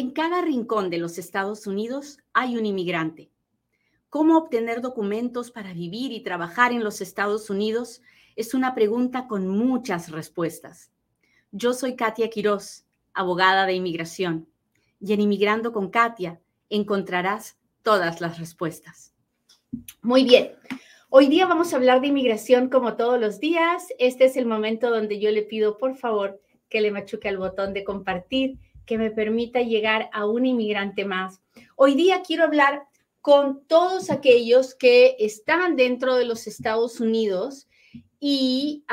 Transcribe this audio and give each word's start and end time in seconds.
En 0.00 0.12
cada 0.12 0.40
rincón 0.40 0.88
de 0.88 0.96
los 0.96 1.18
Estados 1.18 1.66
Unidos 1.66 2.16
hay 2.32 2.56
un 2.56 2.64
inmigrante. 2.64 3.28
¿Cómo 4.08 4.38
obtener 4.38 4.80
documentos 4.80 5.50
para 5.50 5.74
vivir 5.74 6.10
y 6.12 6.22
trabajar 6.22 6.72
en 6.72 6.82
los 6.82 7.02
Estados 7.02 7.50
Unidos? 7.50 8.00
Es 8.34 8.54
una 8.54 8.74
pregunta 8.74 9.28
con 9.28 9.46
muchas 9.46 10.10
respuestas. 10.10 10.90
Yo 11.52 11.74
soy 11.74 11.96
Katia 11.96 12.30
Quiroz, 12.30 12.86
abogada 13.12 13.66
de 13.66 13.74
inmigración, 13.74 14.48
y 15.00 15.12
en 15.12 15.20
Inmigrando 15.20 15.70
con 15.70 15.90
Katia 15.90 16.40
encontrarás 16.70 17.58
todas 17.82 18.22
las 18.22 18.38
respuestas. 18.38 19.12
Muy 20.00 20.24
bien, 20.24 20.52
hoy 21.10 21.26
día 21.26 21.44
vamos 21.44 21.74
a 21.74 21.76
hablar 21.76 22.00
de 22.00 22.06
inmigración 22.06 22.70
como 22.70 22.96
todos 22.96 23.20
los 23.20 23.38
días. 23.38 23.88
Este 23.98 24.24
es 24.24 24.38
el 24.38 24.46
momento 24.46 24.88
donde 24.88 25.20
yo 25.20 25.30
le 25.30 25.42
pido, 25.42 25.76
por 25.76 25.94
favor, 25.94 26.40
que 26.70 26.80
le 26.80 26.90
machuque 26.90 27.28
al 27.28 27.36
botón 27.36 27.74
de 27.74 27.84
compartir 27.84 28.58
que 28.86 28.98
me 28.98 29.10
permita 29.10 29.62
llegar 29.62 30.10
a 30.12 30.26
un 30.26 30.46
inmigrante 30.46 31.04
más. 31.04 31.40
Hoy 31.76 31.94
día 31.94 32.22
quiero 32.26 32.44
hablar 32.44 32.84
con 33.20 33.64
todos 33.66 34.10
aquellos 34.10 34.74
que 34.74 35.16
están 35.18 35.76
dentro 35.76 36.16
de 36.16 36.24
los 36.24 36.46
Estados 36.46 37.00
Unidos 37.00 37.68
y, 38.18 38.84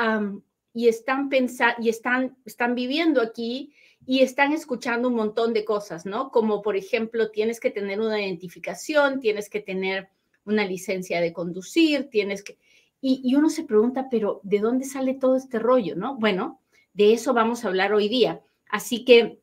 y, 0.72 0.88
están, 0.88 1.30
y 1.78 1.88
están, 1.88 2.36
están 2.44 2.74
viviendo 2.74 3.22
aquí 3.22 3.72
y 4.06 4.20
están 4.20 4.52
escuchando 4.52 5.08
un 5.08 5.14
montón 5.14 5.52
de 5.52 5.64
cosas, 5.64 6.06
¿no? 6.06 6.30
Como 6.30 6.62
por 6.62 6.76
ejemplo, 6.76 7.30
tienes 7.30 7.60
que 7.60 7.70
tener 7.70 8.00
una 8.00 8.20
identificación, 8.22 9.20
tienes 9.20 9.48
que 9.50 9.60
tener 9.60 10.08
una 10.44 10.64
licencia 10.64 11.20
de 11.20 11.32
conducir, 11.32 12.08
tienes 12.10 12.42
que... 12.42 12.58
Y, 13.00 13.20
y 13.22 13.34
uno 13.34 13.48
se 13.48 13.64
pregunta, 13.64 14.08
pero 14.10 14.40
¿de 14.42 14.58
dónde 14.58 14.84
sale 14.84 15.14
todo 15.14 15.36
este 15.36 15.58
rollo, 15.58 15.94
no? 15.94 16.16
Bueno, 16.16 16.60
de 16.94 17.12
eso 17.12 17.32
vamos 17.32 17.64
a 17.64 17.68
hablar 17.68 17.92
hoy 17.92 18.08
día. 18.08 18.42
Así 18.68 19.04
que 19.04 19.40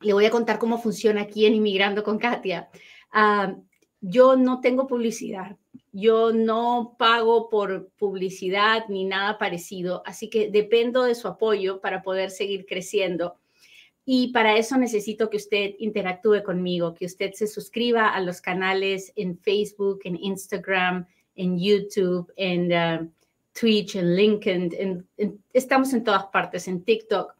le 0.00 0.12
voy 0.12 0.26
a 0.26 0.30
contar 0.30 0.58
cómo 0.58 0.78
funciona 0.78 1.22
aquí 1.22 1.46
en 1.46 1.54
Inmigrando 1.54 2.02
con 2.02 2.18
Katia. 2.18 2.68
Ah, 3.12 3.56
yo 4.00 4.36
no 4.36 4.60
tengo 4.60 4.86
publicidad, 4.86 5.56
yo 5.92 6.32
no 6.32 6.94
pago 6.98 7.48
por 7.48 7.88
publicidad 7.98 8.84
ni 8.88 9.04
nada 9.04 9.38
parecido, 9.38 10.02
así 10.04 10.28
que 10.28 10.50
dependo 10.50 11.04
de 11.04 11.14
su 11.14 11.26
apoyo 11.26 11.80
para 11.80 12.02
poder 12.02 12.30
seguir 12.30 12.66
creciendo. 12.66 13.36
Y 14.04 14.28
para 14.32 14.56
eso 14.56 14.76
necesito 14.76 15.28
que 15.28 15.38
usted 15.38 15.74
interactúe 15.78 16.44
conmigo, 16.44 16.94
que 16.94 17.06
usted 17.06 17.32
se 17.32 17.48
suscriba 17.48 18.10
a 18.10 18.20
los 18.20 18.40
canales 18.40 19.12
en 19.16 19.36
Facebook, 19.36 20.00
en 20.04 20.16
Instagram, 20.22 21.06
en 21.34 21.58
YouTube, 21.58 22.32
en 22.36 22.72
uh, 22.72 23.10
Twitch, 23.58 23.96
en 23.96 24.14
LinkedIn, 24.14 25.08
estamos 25.52 25.92
en 25.92 26.04
todas 26.04 26.26
partes, 26.26 26.68
en 26.68 26.84
TikTok. 26.84 27.35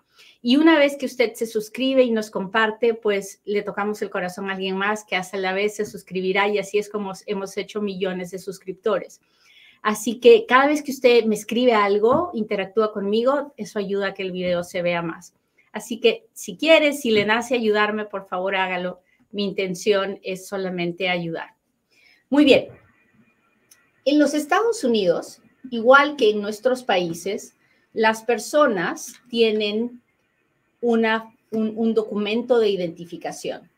Y 0.48 0.54
una 0.58 0.78
vez 0.78 0.94
que 0.96 1.06
usted 1.06 1.34
se 1.34 1.44
suscribe 1.44 2.04
y 2.04 2.12
nos 2.12 2.30
comparte, 2.30 2.94
pues 2.94 3.40
le 3.46 3.62
tocamos 3.62 4.00
el 4.00 4.10
corazón 4.10 4.48
a 4.48 4.52
alguien 4.52 4.76
más 4.76 5.02
que 5.04 5.16
hace 5.16 5.38
la 5.38 5.52
vez 5.52 5.74
se 5.74 5.84
suscribirá 5.84 6.46
y 6.46 6.58
así 6.58 6.78
es 6.78 6.88
como 6.88 7.14
hemos 7.26 7.56
hecho 7.56 7.82
millones 7.82 8.30
de 8.30 8.38
suscriptores. 8.38 9.20
Así 9.82 10.20
que 10.20 10.46
cada 10.46 10.68
vez 10.68 10.84
que 10.84 10.92
usted 10.92 11.24
me 11.24 11.34
escribe 11.34 11.72
algo, 11.72 12.30
interactúa 12.32 12.92
conmigo, 12.92 13.54
eso 13.56 13.80
ayuda 13.80 14.06
a 14.06 14.14
que 14.14 14.22
el 14.22 14.30
video 14.30 14.62
se 14.62 14.82
vea 14.82 15.02
más. 15.02 15.34
Así 15.72 15.98
que 15.98 16.28
si 16.32 16.56
quiere, 16.56 16.92
si 16.92 17.10
le 17.10 17.26
nace 17.26 17.56
ayudarme, 17.56 18.04
por 18.04 18.28
favor 18.28 18.54
hágalo. 18.54 19.00
Mi 19.32 19.42
intención 19.42 20.20
es 20.22 20.46
solamente 20.46 21.08
ayudar. 21.08 21.56
Muy 22.30 22.44
bien. 22.44 22.68
En 24.04 24.20
los 24.20 24.32
Estados 24.32 24.84
Unidos, 24.84 25.42
igual 25.72 26.14
que 26.14 26.30
en 26.30 26.40
nuestros 26.40 26.84
países, 26.84 27.56
las 27.92 28.22
personas 28.22 29.14
tienen 29.28 30.02
un, 30.86 31.94
documento 31.94 32.58
de 32.58 32.68
identificación. 32.68 33.68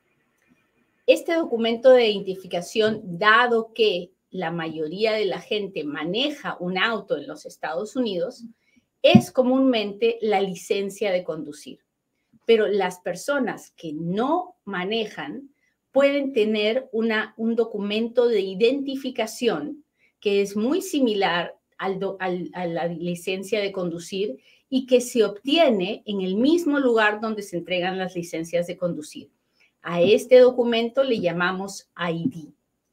Este 1.06 1.34
documento 1.34 1.90
de 1.90 2.08
identificación, 2.08 3.00
dado 3.18 3.72
que 3.72 4.10
la 4.30 4.50
mayoría 4.50 5.12
de 5.12 5.24
la 5.24 5.40
gente 5.40 5.84
maneja 5.84 6.58
un 6.60 6.76
auto 6.76 7.16
en 7.16 7.26
los 7.26 7.46
Estados 7.46 7.96
Unidos, 7.96 8.44
es 9.00 9.30
comúnmente 9.30 10.18
la 10.20 10.42
licencia 10.42 11.10
de 11.10 11.24
conducir. 11.24 11.80
Pero 12.44 12.66
las 12.66 13.00
personas 13.00 13.70
que 13.70 13.92
no 13.94 14.56
manejan 14.64 15.50
pueden 15.92 16.34
tener 16.34 16.90
un 16.92 17.54
documento 17.56 18.28
de 18.28 18.40
identificación 18.40 19.84
que 20.20 20.42
es 20.42 20.56
muy 20.56 20.82
similar 20.82 21.57
al, 21.78 21.98
a 22.52 22.66
la 22.66 22.86
licencia 22.88 23.60
de 23.60 23.72
conducir 23.72 24.38
y 24.68 24.86
que 24.86 25.00
se 25.00 25.24
obtiene 25.24 26.02
en 26.04 26.20
el 26.20 26.34
mismo 26.34 26.78
lugar 26.78 27.20
donde 27.20 27.42
se 27.42 27.56
entregan 27.56 27.98
las 27.98 28.14
licencias 28.14 28.66
de 28.66 28.76
conducir. 28.76 29.30
A 29.80 30.02
este 30.02 30.38
documento 30.38 31.04
le 31.04 31.20
llamamos 31.20 31.88
ID, 31.96 32.50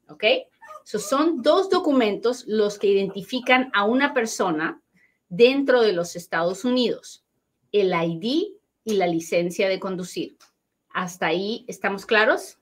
¿ok? 0.08 0.24
son 0.84 1.42
dos 1.42 1.68
documentos 1.68 2.44
los 2.46 2.78
que 2.78 2.86
identifican 2.86 3.70
a 3.74 3.84
una 3.84 4.14
persona 4.14 4.80
dentro 5.28 5.82
de 5.82 5.92
los 5.92 6.14
Estados 6.14 6.64
Unidos, 6.64 7.24
el 7.72 7.92
ID 7.92 8.52
y 8.84 8.94
la 8.94 9.08
licencia 9.08 9.68
de 9.68 9.80
conducir. 9.80 10.36
¿Hasta 10.90 11.26
ahí 11.26 11.64
estamos 11.66 12.06
claros? 12.06 12.58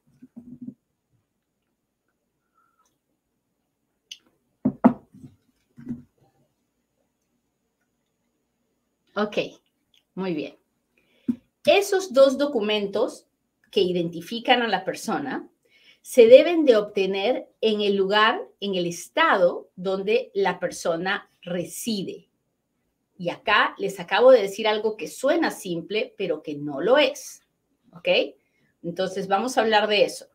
Ok, 9.16 9.38
muy 10.14 10.34
bien. 10.34 10.56
Esos 11.64 12.12
dos 12.12 12.36
documentos 12.36 13.26
que 13.70 13.80
identifican 13.80 14.62
a 14.62 14.68
la 14.68 14.84
persona 14.84 15.48
se 16.02 16.26
deben 16.26 16.64
de 16.64 16.76
obtener 16.76 17.48
en 17.60 17.80
el 17.80 17.94
lugar, 17.94 18.42
en 18.60 18.74
el 18.74 18.86
estado 18.86 19.70
donde 19.76 20.30
la 20.34 20.58
persona 20.58 21.30
reside. 21.42 22.28
Y 23.16 23.30
acá 23.30 23.74
les 23.78 24.00
acabo 24.00 24.32
de 24.32 24.42
decir 24.42 24.66
algo 24.66 24.96
que 24.96 25.06
suena 25.06 25.52
simple, 25.52 26.12
pero 26.18 26.42
que 26.42 26.56
no 26.56 26.80
lo 26.80 26.98
es. 26.98 27.40
¿Ok? 27.92 28.08
Entonces 28.82 29.28
vamos 29.28 29.56
a 29.56 29.60
hablar 29.60 29.86
de 29.86 30.04
eso. 30.04 30.26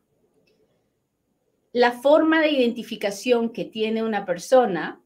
La 1.72 1.92
forma 1.92 2.40
de 2.40 2.50
identificación 2.50 3.50
que 3.50 3.66
tiene 3.66 4.02
una 4.02 4.24
persona 4.24 5.00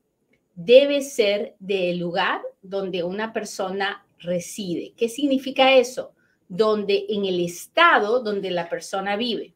debe 0.55 1.03
ser 1.03 1.57
del 1.59 1.99
lugar 1.99 2.41
donde 2.65 3.03
una 3.03 3.33
persona 3.33 4.05
reside. 4.19 4.95
¿Qué 4.97 5.09
significa 5.09 5.75
eso? 5.75 6.13
Donde 6.49 7.07
en 7.09 7.25
el 7.25 7.41
estado 7.41 8.21
donde 8.21 8.51
la 8.51 8.69
persona 8.69 9.17
vive. 9.17 9.55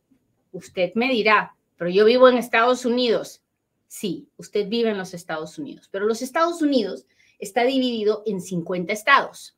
Usted 0.52 0.92
me 0.94 1.08
dirá, 1.08 1.56
pero 1.76 1.90
yo 1.90 2.04
vivo 2.04 2.28
en 2.28 2.38
Estados 2.38 2.84
Unidos. 2.84 3.42
Sí, 3.86 4.28
usted 4.36 4.68
vive 4.68 4.90
en 4.90 4.98
los 4.98 5.14
Estados 5.14 5.58
Unidos, 5.58 5.88
pero 5.90 6.06
los 6.06 6.20
Estados 6.20 6.60
Unidos 6.60 7.06
está 7.38 7.64
dividido 7.64 8.22
en 8.26 8.40
50 8.40 8.92
estados. 8.92 9.56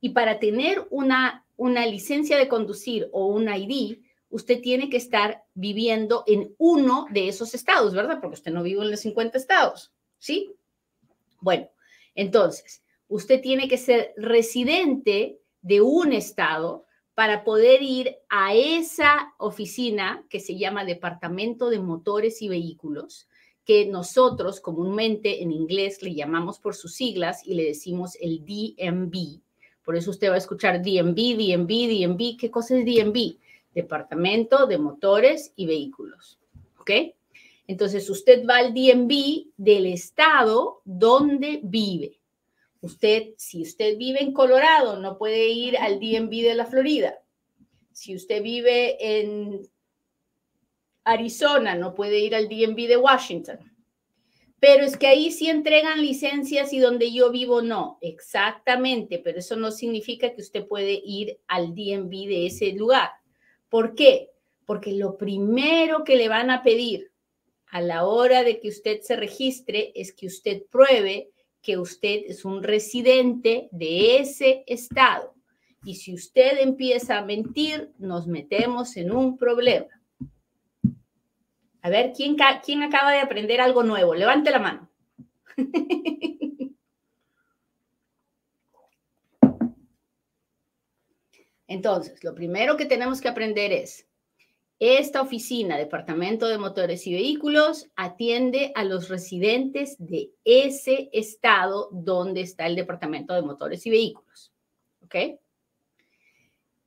Y 0.00 0.10
para 0.10 0.38
tener 0.38 0.86
una, 0.90 1.44
una 1.56 1.86
licencia 1.86 2.38
de 2.38 2.48
conducir 2.48 3.08
o 3.12 3.26
un 3.26 3.52
ID, 3.52 3.98
usted 4.30 4.60
tiene 4.60 4.88
que 4.88 4.96
estar 4.96 5.44
viviendo 5.54 6.24
en 6.26 6.54
uno 6.58 7.06
de 7.10 7.28
esos 7.28 7.54
estados, 7.54 7.94
¿verdad? 7.94 8.18
Porque 8.20 8.34
usted 8.34 8.52
no 8.52 8.62
vive 8.62 8.82
en 8.82 8.90
los 8.90 9.00
50 9.00 9.36
estados. 9.36 9.92
¿sí? 10.18 10.54
Bueno, 11.40 11.68
entonces, 12.16 12.82
usted 13.06 13.40
tiene 13.40 13.68
que 13.68 13.78
ser 13.78 14.12
residente 14.16 15.38
de 15.62 15.80
un 15.82 16.12
estado 16.12 16.84
para 17.14 17.44
poder 17.44 17.82
ir 17.82 18.16
a 18.28 18.54
esa 18.54 19.34
oficina 19.38 20.26
que 20.28 20.40
se 20.40 20.58
llama 20.58 20.84
Departamento 20.84 21.70
de 21.70 21.78
Motores 21.78 22.42
y 22.42 22.48
Vehículos, 22.48 23.28
que 23.64 23.86
nosotros 23.86 24.60
comúnmente 24.60 25.42
en 25.42 25.50
inglés 25.52 26.02
le 26.02 26.14
llamamos 26.14 26.58
por 26.58 26.74
sus 26.74 26.94
siglas 26.94 27.46
y 27.46 27.54
le 27.54 27.64
decimos 27.64 28.16
el 28.20 28.44
DMV. 28.44 29.40
Por 29.82 29.96
eso 29.96 30.10
usted 30.10 30.30
va 30.30 30.34
a 30.34 30.38
escuchar 30.38 30.82
DMV, 30.82 31.36
DMV, 31.36 31.68
DMV. 31.68 32.36
¿Qué 32.38 32.50
cosa 32.50 32.78
es 32.78 32.84
DMV? 32.84 33.38
Departamento 33.74 34.66
de 34.66 34.78
Motores 34.78 35.52
y 35.56 35.66
Vehículos. 35.66 36.38
¿Ok? 36.78 36.90
Entonces, 37.66 38.08
usted 38.08 38.46
va 38.46 38.58
al 38.58 38.72
DMV 38.72 39.52
del 39.56 39.86
estado 39.86 40.82
donde 40.84 41.60
vive. 41.64 42.20
Usted, 42.80 43.34
si 43.36 43.62
usted 43.62 43.96
vive 43.96 44.22
en 44.22 44.32
Colorado, 44.32 45.00
no 45.00 45.18
puede 45.18 45.48
ir 45.48 45.76
al 45.76 45.98
DMV 45.98 46.30
de 46.42 46.54
la 46.54 46.66
Florida. 46.66 47.18
Si 47.92 48.14
usted 48.14 48.42
vive 48.42 49.20
en 49.20 49.68
Arizona, 51.04 51.74
no 51.74 51.94
puede 51.94 52.20
ir 52.20 52.34
al 52.34 52.48
DMV 52.48 52.86
de 52.86 52.96
Washington. 52.96 53.58
Pero 54.60 54.84
es 54.84 54.96
que 54.96 55.06
ahí 55.08 55.32
sí 55.32 55.48
entregan 55.48 56.00
licencias 56.00 56.72
y 56.72 56.78
donde 56.78 57.12
yo 57.12 57.30
vivo 57.30 57.62
no. 57.62 57.98
Exactamente, 58.00 59.18
pero 59.18 59.38
eso 59.38 59.56
no 59.56 59.70
significa 59.70 60.32
que 60.32 60.42
usted 60.42 60.66
puede 60.66 61.00
ir 61.04 61.38
al 61.48 61.74
DMV 61.74 62.10
de 62.10 62.46
ese 62.46 62.72
lugar. 62.72 63.10
¿Por 63.68 63.94
qué? 63.94 64.30
Porque 64.64 64.92
lo 64.92 65.16
primero 65.16 66.04
que 66.04 66.16
le 66.16 66.28
van 66.28 66.50
a 66.50 66.62
pedir 66.62 67.10
a 67.70 67.80
la 67.80 68.04
hora 68.04 68.42
de 68.42 68.60
que 68.60 68.68
usted 68.68 69.00
se 69.02 69.16
registre 69.16 69.92
es 69.94 70.12
que 70.12 70.26
usted 70.26 70.62
pruebe 70.70 71.30
que 71.62 71.78
usted 71.78 72.22
es 72.26 72.44
un 72.44 72.62
residente 72.62 73.68
de 73.72 74.18
ese 74.18 74.62
estado. 74.66 75.34
Y 75.84 75.96
si 75.96 76.14
usted 76.14 76.58
empieza 76.60 77.18
a 77.18 77.24
mentir, 77.24 77.92
nos 77.98 78.26
metemos 78.26 78.96
en 78.96 79.10
un 79.12 79.36
problema. 79.36 79.88
A 81.82 81.90
ver, 81.90 82.12
¿quién, 82.16 82.36
quién 82.64 82.82
acaba 82.82 83.12
de 83.12 83.20
aprender 83.20 83.60
algo 83.60 83.82
nuevo? 83.82 84.14
Levante 84.14 84.50
la 84.50 84.58
mano. 84.58 84.90
Entonces, 91.68 92.22
lo 92.22 92.34
primero 92.34 92.76
que 92.76 92.86
tenemos 92.86 93.20
que 93.20 93.28
aprender 93.28 93.72
es, 93.72 94.06
esta 94.78 95.22
oficina, 95.22 95.78
Departamento 95.78 96.48
de 96.48 96.58
Motores 96.58 97.06
y 97.06 97.14
Vehículos, 97.14 97.88
atiende 97.96 98.72
a 98.74 98.84
los 98.84 99.08
residentes 99.08 99.96
de 99.98 100.32
ese 100.44 101.08
estado 101.14 101.88
donde 101.92 102.42
está 102.42 102.66
el 102.66 102.76
Departamento 102.76 103.32
de 103.32 103.40
Motores 103.40 103.86
y 103.86 103.90
Vehículos. 103.90 104.52
¿Ok? 105.02 105.14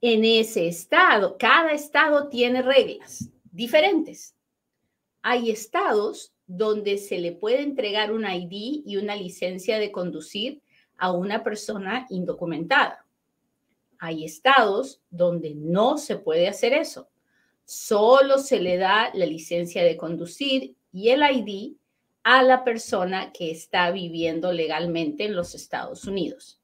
En 0.01 0.23
ese 0.23 0.67
estado, 0.67 1.35
cada 1.39 1.71
estado 1.71 2.29
tiene 2.29 2.61
reglas 2.61 3.27
diferentes. 3.51 4.35
Hay 5.23 5.49
estados 5.49 6.31
donde 6.45 6.99
se 6.99 7.17
le 7.17 7.31
puede 7.31 7.61
entregar 7.61 8.11
un 8.11 8.23
ID 8.23 8.83
y 8.85 8.97
una 8.97 9.15
licencia 9.15 9.79
de 9.79 9.91
conducir 9.91 10.61
a 10.95 11.11
una 11.11 11.43
persona 11.43 12.05
indocumentada. 12.11 13.03
Hay 13.97 14.25
estados 14.25 15.01
donde 15.09 15.55
no 15.55 15.97
se 15.97 16.17
puede 16.17 16.47
hacer 16.47 16.73
eso 16.73 17.09
solo 17.69 18.39
se 18.39 18.59
le 18.59 18.77
da 18.77 19.11
la 19.13 19.27
licencia 19.27 19.83
de 19.83 19.95
conducir 19.95 20.75
y 20.91 21.09
el 21.09 21.21
ID 21.21 21.75
a 22.23 22.41
la 22.41 22.63
persona 22.63 23.31
que 23.31 23.51
está 23.51 23.91
viviendo 23.91 24.51
legalmente 24.51 25.25
en 25.25 25.35
los 25.35 25.53
Estados 25.53 26.05
Unidos. 26.05 26.59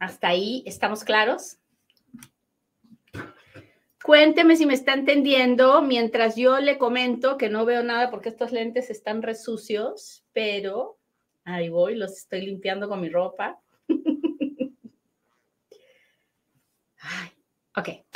¿Hasta 0.00 0.28
ahí 0.28 0.64
estamos 0.66 1.04
claros? 1.04 1.58
Cuénteme 4.02 4.56
si 4.56 4.66
me 4.66 4.74
está 4.74 4.94
entendiendo 4.94 5.80
mientras 5.80 6.34
yo 6.34 6.58
le 6.58 6.78
comento 6.78 7.36
que 7.36 7.48
no 7.48 7.64
veo 7.64 7.84
nada 7.84 8.10
porque 8.10 8.28
estos 8.28 8.50
lentes 8.50 8.90
están 8.90 9.22
resucios, 9.22 10.24
pero 10.32 10.98
ahí 11.44 11.68
voy, 11.68 11.94
los 11.94 12.16
estoy 12.16 12.40
limpiando 12.40 12.88
con 12.88 13.00
mi 13.00 13.08
ropa. 13.08 13.60
ok. 17.76 18.07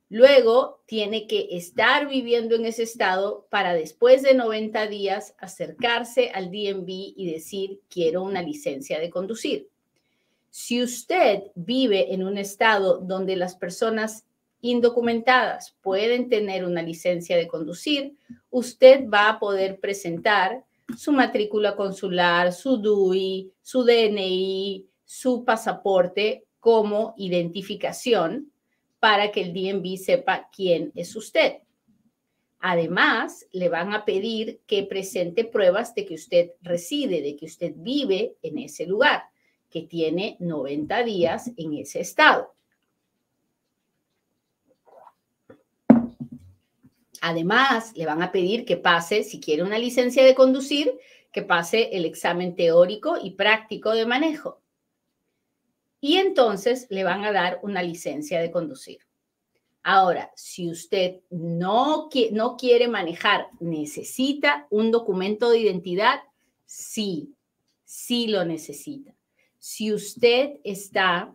Luego, 0.09 0.83
tiene 0.85 1.27
que 1.27 1.47
estar 1.51 2.09
viviendo 2.09 2.55
en 2.55 2.65
ese 2.65 2.83
estado 2.83 3.47
para 3.49 3.73
después 3.73 4.21
de 4.21 4.33
90 4.33 4.87
días 4.87 5.33
acercarse 5.37 6.31
al 6.31 6.51
DMV 6.51 6.89
y 6.89 7.31
decir, 7.31 7.79
quiero 7.89 8.21
una 8.21 8.41
licencia 8.41 8.99
de 8.99 9.09
conducir. 9.09 9.69
Si 10.49 10.83
usted 10.83 11.43
vive 11.55 12.13
en 12.13 12.25
un 12.25 12.37
estado 12.37 12.97
donde 12.97 13.37
las 13.37 13.55
personas 13.55 14.25
indocumentadas 14.59 15.77
pueden 15.81 16.27
tener 16.27 16.65
una 16.65 16.81
licencia 16.81 17.37
de 17.37 17.47
conducir, 17.47 18.17
usted 18.49 19.07
va 19.07 19.29
a 19.29 19.39
poder 19.39 19.79
presentar 19.79 20.65
su 20.97 21.11
matrícula 21.11 21.75
consular, 21.75 22.53
su 22.53 22.77
DUI, 22.77 23.51
su 23.61 23.83
DNI, 23.83 24.85
su 25.05 25.43
pasaporte 25.43 26.45
como 26.59 27.13
identificación 27.17 28.51
para 28.99 29.31
que 29.31 29.41
el 29.41 29.53
DMV 29.53 29.97
sepa 29.97 30.49
quién 30.53 30.91
es 30.95 31.15
usted. 31.15 31.59
Además, 32.59 33.47
le 33.51 33.69
van 33.69 33.93
a 33.93 34.03
pedir 34.03 34.59
que 34.67 34.83
presente 34.83 35.45
pruebas 35.45 35.95
de 35.95 36.05
que 36.05 36.15
usted 36.15 36.51
reside, 36.61 37.21
de 37.21 37.37
que 37.37 37.45
usted 37.45 37.73
vive 37.77 38.35
en 38.41 38.59
ese 38.59 38.85
lugar, 38.85 39.23
que 39.69 39.83
tiene 39.83 40.35
90 40.39 41.03
días 41.03 41.51
en 41.55 41.73
ese 41.73 42.01
estado. 42.01 42.53
Además, 47.21 47.91
le 47.95 48.05
van 48.05 48.21
a 48.21 48.31
pedir 48.31 48.65
que 48.65 48.77
pase, 48.77 49.23
si 49.23 49.39
quiere 49.39 49.63
una 49.63 49.77
licencia 49.77 50.23
de 50.23 50.35
conducir, 50.35 50.97
que 51.31 51.41
pase 51.41 51.89
el 51.93 52.05
examen 52.05 52.55
teórico 52.55 53.17
y 53.21 53.31
práctico 53.31 53.91
de 53.91 54.05
manejo. 54.05 54.61
Y 56.01 56.15
entonces 56.15 56.87
le 56.89 57.03
van 57.03 57.25
a 57.25 57.31
dar 57.31 57.59
una 57.61 57.83
licencia 57.83 58.39
de 58.39 58.51
conducir. 58.51 58.99
Ahora, 59.83 60.31
si 60.35 60.69
usted 60.69 61.21
no, 61.29 62.09
no 62.31 62.57
quiere 62.57 62.87
manejar, 62.87 63.47
necesita 63.59 64.67
un 64.69 64.91
documento 64.91 65.49
de 65.49 65.59
identidad, 65.59 66.21
sí, 66.65 67.33
sí 67.85 68.27
lo 68.27 68.45
necesita. 68.45 69.13
Si 69.57 69.93
usted 69.93 70.59
está 70.63 71.33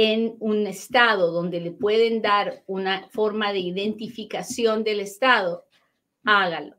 en 0.00 0.36
un 0.38 0.68
estado 0.68 1.32
donde 1.32 1.60
le 1.60 1.72
pueden 1.72 2.22
dar 2.22 2.62
una 2.68 3.08
forma 3.08 3.52
de 3.52 3.58
identificación 3.58 4.84
del 4.84 5.00
estado, 5.00 5.66
hágalo, 6.22 6.76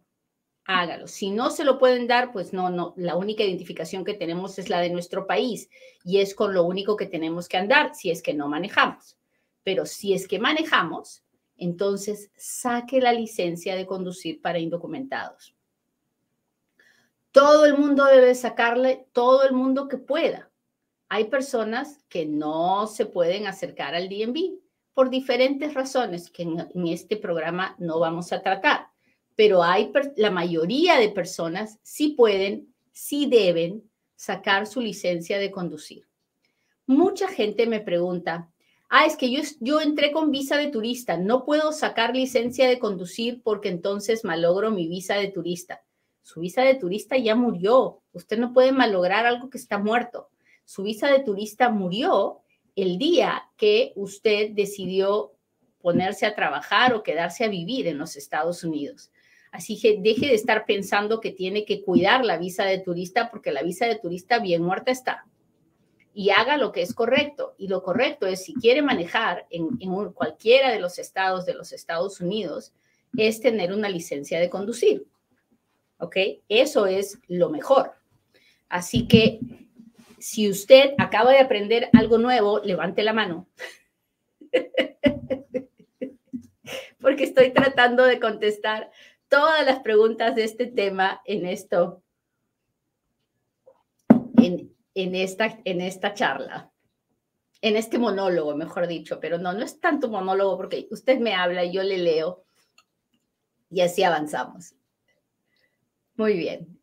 hágalo. 0.64 1.06
Si 1.06 1.30
no 1.30 1.52
se 1.52 1.66
lo 1.66 1.78
pueden 1.80 2.08
dar, 2.08 2.32
pues 2.32 2.54
no, 2.54 2.70
no, 2.70 2.94
la 2.96 3.18
única 3.18 3.44
identificación 3.44 4.06
que 4.06 4.14
tenemos 4.14 4.58
es 4.58 4.70
la 4.70 4.80
de 4.80 4.90
nuestro 4.90 5.28
país 5.28 5.70
y 6.06 6.20
es 6.22 6.34
con 6.34 6.54
lo 6.54 6.64
único 6.64 6.96
que 6.96 7.08
tenemos 7.08 7.50
que 7.50 7.58
andar 7.58 7.94
si 7.94 8.10
es 8.10 8.22
que 8.22 8.34
no 8.34 8.48
manejamos. 8.48 9.18
Pero 9.64 9.86
si 9.86 10.14
es 10.14 10.26
que 10.26 10.40
manejamos, 10.40 11.26
entonces 11.58 12.32
saque 12.38 13.02
la 13.02 13.12
licencia 13.12 13.76
de 13.76 13.86
conducir 13.86 14.42
para 14.42 14.60
indocumentados. 14.60 15.54
Todo 17.32 17.66
el 17.66 17.78
mundo 17.78 18.06
debe 18.06 18.34
sacarle, 18.34 19.08
todo 19.12 19.44
el 19.44 19.52
mundo 19.52 19.90
que 19.90 19.98
pueda 19.98 20.49
hay 21.10 21.26
personas 21.26 22.06
que 22.08 22.26
no 22.26 22.86
se 22.86 23.08
pueden 23.08 23.48
acercar 23.48 23.96
al 23.96 24.10
DMV 24.10 24.60
por 24.94 25.10
diferentes 25.10 25.74
razones 25.74 26.30
que 26.30 26.44
en, 26.44 26.88
este 26.88 27.18
programa 27.18 27.76
no 27.80 28.00
vamos 28.00 28.32
a 28.32 28.42
tratar, 28.42 28.88
pero 29.36 29.64
hay 29.64 29.92
la 30.18 30.30
mayoría 30.30 31.00
de 31.00 31.10
personas 31.10 31.80
sí 31.82 32.10
pueden, 32.10 32.74
sí 32.92 33.26
deben 33.26 33.90
sacar 34.16 34.68
su 34.68 34.82
licencia 34.82 35.40
de 35.40 35.52
conducir. 35.52 36.08
Mucha 36.86 37.28
gente 37.28 37.66
me 37.66 37.80
pregunta, 37.80 38.52
ah, 38.90 39.06
es 39.06 39.16
que 39.16 39.32
yo, 39.32 39.42
yo 39.62 39.82
entré 39.82 40.12
con 40.12 40.30
visa 40.30 40.58
de 40.58 40.68
turista, 40.68 41.18
no 41.18 41.44
puedo 41.44 41.72
sacar 41.72 42.16
licencia 42.16 42.68
de 42.68 42.78
conducir 42.78 43.42
porque 43.42 43.70
entonces 43.70 44.24
malogro 44.24 44.70
mi 44.70 44.88
visa 44.88 45.16
de 45.16 45.30
turista. 45.30 45.82
Su 46.22 46.42
visa 46.42 46.62
de 46.62 46.76
turista 46.76 47.18
ya 47.18 47.36
murió, 47.36 48.02
usted 48.12 48.38
no 48.38 48.54
puede 48.54 48.72
malograr 48.72 49.26
algo 49.26 49.50
que 49.50 49.58
está 49.58 49.80
muerto. 49.80 50.30
Su 50.70 50.84
visa 50.84 51.08
de 51.08 51.22
turista 51.22 51.70
murió 51.70 52.42
el 52.76 53.00
día 53.00 53.50
que 53.58 53.92
usted 53.96 54.52
decidió 54.52 55.32
ponerse 55.82 56.28
a 56.28 56.36
trabajar 56.36 56.94
o 56.94 57.02
quedarse 57.02 57.44
a 57.44 57.48
vivir 57.48 57.88
en 57.88 57.98
los 57.98 58.16
Estados 58.16 58.64
Unidos. 58.64 59.10
Así 59.52 59.80
que 59.82 59.98
deje 60.00 60.28
de 60.28 60.36
estar 60.36 60.68
pensando 60.68 61.22
que 61.22 61.32
tiene 61.32 61.66
que 61.66 61.82
cuidar 61.82 62.24
la 62.24 62.38
visa 62.38 62.66
de 62.66 62.78
turista 62.78 63.32
porque 63.32 63.52
la 63.52 63.64
visa 63.64 63.88
de 63.88 63.98
turista 63.98 64.38
bien 64.38 64.62
muerta 64.62 64.92
está. 64.92 65.26
Y 66.14 66.30
haga 66.30 66.56
lo 66.56 66.72
que 66.72 66.84
es 66.84 66.94
correcto. 66.94 67.56
Y 67.58 67.68
lo 67.68 67.82
correcto 67.82 68.28
es, 68.28 68.44
si 68.44 68.54
quiere 68.54 68.84
manejar 68.84 69.48
en, 69.50 69.70
cualquiera 70.14 70.72
de 70.72 70.80
los 70.80 71.00
estados 71.00 71.48
de 71.48 71.56
los 71.56 71.72
Estados 71.72 72.22
Unidos, 72.22 72.74
es 73.18 73.42
tener 73.42 73.74
una 73.74 73.90
licencia 73.90 74.40
de 74.40 74.52
conducir. 74.52 75.08
¿Ok? 75.98 76.16
Eso 76.48 76.86
es 76.86 77.18
lo 77.28 77.50
mejor. 77.50 77.94
Así 78.70 79.08
que 79.08 79.40
si 80.20 80.50
usted 80.50 80.94
acaba 80.98 81.32
de 81.32 81.40
aprender 81.40 81.90
algo 81.94 82.18
nuevo, 82.18 82.60
levante 82.60 83.04
la 83.04 83.14
mano. 83.14 83.48
Porque 87.00 87.24
estoy 87.24 87.52
tratando 87.52 88.04
de 88.04 88.20
contestar 88.20 88.92
todas 89.28 89.66
las 89.66 89.80
preguntas 89.80 90.36
de 90.36 90.44
este 90.44 90.68
tema 90.68 91.22
en 91.26 91.46
esto, 91.46 92.04
en, 94.38 95.16
esta, 95.16 95.60
en 95.64 95.82
esta 95.82 96.14
charla, 96.14 96.72
en 97.62 97.76
este 97.76 97.98
monólogo, 97.98 98.56
mejor 98.56 98.88
dicho, 98.88 99.20
pero 99.20 99.38
no, 99.38 99.54
no 99.54 99.64
es 99.64 99.80
tanto 99.80 100.10
monólogo 100.10 100.58
porque 100.58 100.88
usted 100.92 101.20
me 101.20 101.36
habla 101.36 101.64
y 101.64 101.74
yo 101.74 101.84
le 101.84 101.98
leo 101.98 102.44
y 103.70 103.82
así 103.82 104.04
avanzamos. 104.04 104.74
Muy 106.16 106.36
bien. 106.36 106.79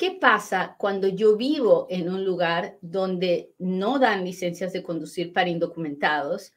¿Qué 0.00 0.12
pasa 0.12 0.76
cuando 0.78 1.08
yo 1.08 1.36
vivo 1.36 1.86
en 1.90 2.08
un 2.08 2.24
lugar 2.24 2.78
donde 2.80 3.52
no 3.58 3.98
dan 3.98 4.24
licencias 4.24 4.72
de 4.72 4.82
conducir 4.82 5.34
para 5.34 5.50
indocumentados 5.50 6.54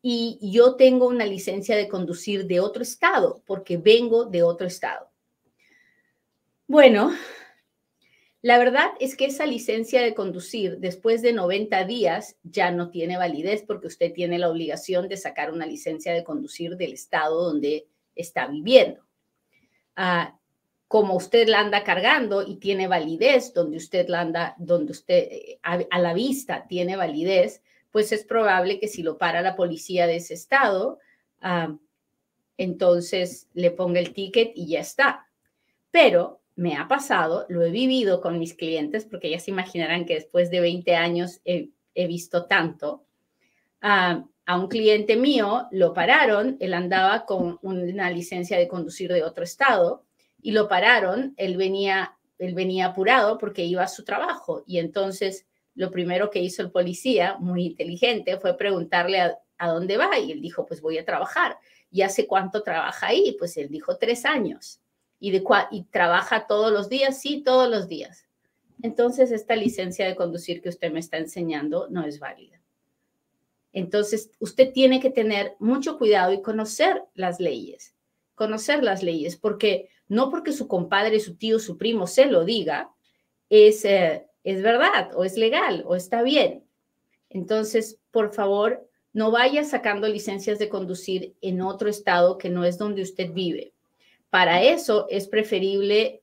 y 0.00 0.38
yo 0.40 0.76
tengo 0.76 1.06
una 1.06 1.26
licencia 1.26 1.76
de 1.76 1.88
conducir 1.88 2.46
de 2.46 2.58
otro 2.58 2.82
estado 2.82 3.42
porque 3.44 3.76
vengo 3.76 4.24
de 4.24 4.42
otro 4.42 4.66
estado? 4.66 5.10
Bueno, 6.66 7.12
la 8.40 8.56
verdad 8.56 8.92
es 8.98 9.14
que 9.14 9.26
esa 9.26 9.44
licencia 9.44 10.00
de 10.00 10.14
conducir 10.14 10.78
después 10.78 11.20
de 11.20 11.34
90 11.34 11.84
días 11.84 12.38
ya 12.44 12.70
no 12.70 12.88
tiene 12.88 13.18
validez 13.18 13.62
porque 13.62 13.88
usted 13.88 14.14
tiene 14.14 14.38
la 14.38 14.48
obligación 14.48 15.06
de 15.06 15.18
sacar 15.18 15.52
una 15.52 15.66
licencia 15.66 16.14
de 16.14 16.24
conducir 16.24 16.78
del 16.78 16.94
estado 16.94 17.44
donde 17.44 17.88
está 18.14 18.46
viviendo. 18.46 19.04
Ah, 19.96 20.38
como 20.88 21.16
usted 21.16 21.48
la 21.48 21.60
anda 21.60 21.82
cargando 21.82 22.42
y 22.46 22.56
tiene 22.56 22.86
validez, 22.86 23.52
donde 23.52 23.76
usted 23.76 24.08
la 24.08 24.20
anda, 24.20 24.54
donde 24.58 24.92
usted 24.92 25.28
eh, 25.30 25.58
a, 25.62 25.98
la 25.98 26.14
vista 26.14 26.66
tiene 26.68 26.96
validez, 26.96 27.62
pues 27.90 28.12
es 28.12 28.24
probable 28.24 28.78
que 28.78 28.88
si 28.88 29.02
lo 29.02 29.18
para 29.18 29.42
la 29.42 29.56
policía 29.56 30.06
de 30.06 30.16
ese 30.16 30.34
estado, 30.34 30.98
entonces 32.58 33.48
le 33.54 33.70
ponga 33.70 34.00
el 34.00 34.12
ticket 34.12 34.52
y 34.54 34.68
ya 34.68 34.80
está. 34.80 35.26
Pero 35.90 36.40
me 36.56 36.76
ha 36.76 36.88
pasado, 36.88 37.46
lo 37.48 37.62
he 37.62 37.70
vivido 37.70 38.20
con 38.20 38.38
mis 38.38 38.54
clientes, 38.54 39.06
porque 39.06 39.30
ya 39.30 39.38
se 39.38 39.50
imaginarán 39.50 40.04
que 40.04 40.14
después 40.14 40.50
de 40.50 40.60
20 40.60 40.94
años 40.94 41.40
he, 41.44 41.70
visto 41.94 42.44
tanto. 42.46 43.04
A 43.80 44.24
un 44.48 44.68
cliente 44.68 45.16
mío 45.16 45.66
lo 45.70 45.94
pararon, 45.94 46.58
él 46.60 46.74
andaba 46.74 47.24
con 47.24 47.58
una 47.62 48.10
licencia 48.10 48.58
de 48.58 48.68
conducir 48.68 49.10
de 49.10 49.22
otro 49.22 49.44
estado 49.44 50.06
y 50.40 50.52
lo 50.52 50.68
pararon, 50.68 51.34
él 51.36 51.56
venía, 51.56 52.16
él 52.38 52.54
venía 52.54 52.86
apurado 52.86 53.38
porque 53.38 53.64
iba 53.64 53.82
a 53.82 53.88
su 53.88 54.04
trabajo 54.04 54.62
y 54.66 54.78
entonces 54.78 55.46
lo 55.76 55.90
primero 55.90 56.30
que 56.30 56.40
hizo 56.40 56.62
el 56.62 56.70
policía, 56.70 57.36
muy 57.38 57.66
inteligente, 57.66 58.38
fue 58.38 58.56
preguntarle 58.56 59.20
a, 59.20 59.68
dónde 59.68 59.96
va 59.96 60.18
y 60.18 60.32
él 60.32 60.40
dijo, 60.40 60.66
pues 60.66 60.80
voy 60.80 60.98
a 60.98 61.04
trabajar. 61.04 61.58
¿Y 61.90 62.02
hace 62.02 62.26
cuánto 62.26 62.62
trabaja 62.62 63.08
ahí? 63.08 63.36
Pues 63.38 63.56
él 63.56 63.68
dijo 63.68 63.96
tres 63.96 64.24
años. 64.24 64.80
¿Y, 65.20 65.30
de 65.30 65.42
y 65.70 65.82
trabaja 65.84 66.46
todos 66.46 66.72
los 66.72 66.88
días? 66.88 67.20
Sí, 67.20 67.42
todos 67.42 67.70
los 67.70 67.88
días. 67.88 68.26
Entonces, 68.82 69.30
esta 69.30 69.56
licencia 69.56 70.06
de 70.06 70.16
conducir 70.16 70.60
que 70.60 70.68
usted 70.68 70.92
me 70.92 71.00
está 71.00 71.16
enseñando 71.18 71.88
no 71.88 72.04
es 72.04 72.18
válida. 72.18 72.60
Entonces, 73.72 74.30
usted 74.38 74.72
tiene 74.72 75.00
que 75.00 75.10
tener 75.10 75.56
mucho 75.58 75.98
cuidado 75.98 76.32
y 76.32 76.42
conocer 76.42 77.02
las 77.14 77.40
leyes, 77.40 77.94
conocer 78.36 78.84
las 78.84 79.02
leyes, 79.02 79.36
porque 79.36 79.88
no 80.06 80.30
porque 80.30 80.52
su 80.52 80.68
compadre, 80.68 81.18
su 81.18 81.34
tío, 81.34 81.58
su 81.58 81.76
primo 81.76 82.06
se 82.06 82.26
lo 82.26 82.44
diga, 82.44 82.92
es, 83.50 83.84
eh, 83.84 84.28
es 84.44 84.62
verdad 84.62 85.10
o 85.16 85.24
es 85.24 85.36
legal 85.36 85.82
o 85.86 85.96
está 85.96 86.22
bien. 86.22 86.64
Entonces, 87.30 87.98
por 88.12 88.32
favor, 88.32 88.88
no 89.12 89.32
vaya 89.32 89.64
sacando 89.64 90.06
licencias 90.06 90.58
de 90.58 90.68
conducir 90.68 91.34
en 91.40 91.60
otro 91.60 91.88
estado 91.88 92.38
que 92.38 92.50
no 92.50 92.64
es 92.64 92.78
donde 92.78 93.02
usted 93.02 93.32
vive. 93.32 93.72
Para 94.30 94.62
eso 94.62 95.06
es 95.08 95.26
preferible 95.26 96.22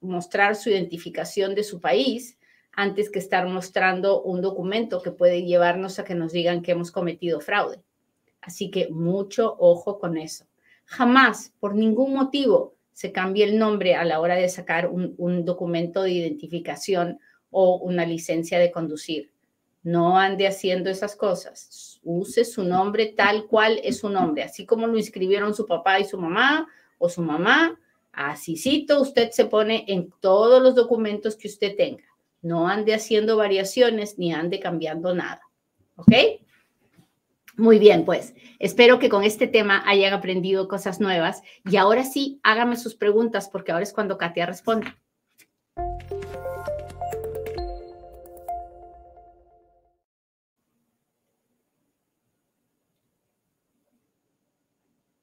mostrar 0.00 0.56
su 0.56 0.70
identificación 0.70 1.54
de 1.54 1.62
su 1.62 1.80
país 1.80 2.38
antes 2.72 3.10
que 3.10 3.18
estar 3.18 3.46
mostrando 3.46 4.22
un 4.22 4.40
documento 4.40 5.02
que 5.02 5.10
puede 5.10 5.44
llevarnos 5.44 5.98
a 5.98 6.04
que 6.04 6.14
nos 6.14 6.32
digan 6.32 6.62
que 6.62 6.72
hemos 6.72 6.90
cometido 6.90 7.40
fraude. 7.40 7.82
Así 8.40 8.70
que 8.70 8.88
mucho 8.88 9.54
ojo 9.58 9.98
con 9.98 10.16
eso. 10.16 10.46
Jamás, 10.84 11.52
por 11.60 11.74
ningún 11.74 12.14
motivo, 12.14 12.74
se 12.92 13.12
cambie 13.12 13.44
el 13.44 13.58
nombre 13.58 13.94
a 13.94 14.04
la 14.04 14.20
hora 14.20 14.36
de 14.36 14.48
sacar 14.48 14.88
un, 14.88 15.44
documento 15.44 16.02
de 16.02 16.12
identificación 16.12 17.18
o 17.50 17.76
una 17.76 18.06
licencia 18.06 18.58
de 18.58 18.70
conducir. 18.70 19.32
No 19.82 20.18
ande 20.18 20.46
haciendo 20.46 20.90
esas 20.90 21.16
cosas. 21.16 22.00
Use 22.04 22.44
su 22.44 22.62
nombre 22.62 23.06
tal 23.16 23.46
cual 23.46 23.80
es 23.82 23.98
su 23.98 24.08
nombre, 24.08 24.44
así 24.44 24.66
como 24.66 24.86
lo 24.86 24.96
inscribieron 24.96 25.54
su 25.54 25.66
papá 25.66 25.98
y 25.98 26.04
su 26.04 26.18
mamá 26.18 26.68
o 26.98 27.08
su 27.08 27.22
mamá. 27.22 27.78
Asícito 28.12 29.00
usted 29.00 29.30
se 29.30 29.46
pone 29.46 29.84
en 29.88 30.12
todos 30.20 30.62
los 30.62 30.74
documentos 30.74 31.34
que 31.36 31.48
usted 31.48 31.74
tenga. 31.76 32.04
No 32.42 32.68
ande 32.68 32.94
haciendo 32.94 33.36
variaciones 33.36 34.18
ni 34.18 34.32
ande 34.32 34.60
cambiando 34.60 35.14
nada. 35.14 35.40
¿Ok? 35.96 36.12
Muy 37.56 37.78
bien, 37.78 38.06
pues 38.06 38.34
espero 38.58 38.98
que 38.98 39.10
con 39.10 39.24
este 39.24 39.46
tema 39.46 39.82
hayan 39.86 40.14
aprendido 40.14 40.68
cosas 40.68 41.00
nuevas 41.00 41.42
y 41.70 41.76
ahora 41.76 42.04
sí, 42.04 42.40
hágame 42.42 42.76
sus 42.76 42.94
preguntas 42.94 43.50
porque 43.50 43.72
ahora 43.72 43.82
es 43.82 43.92
cuando 43.92 44.16
Katia 44.16 44.46
responde. 44.46 44.86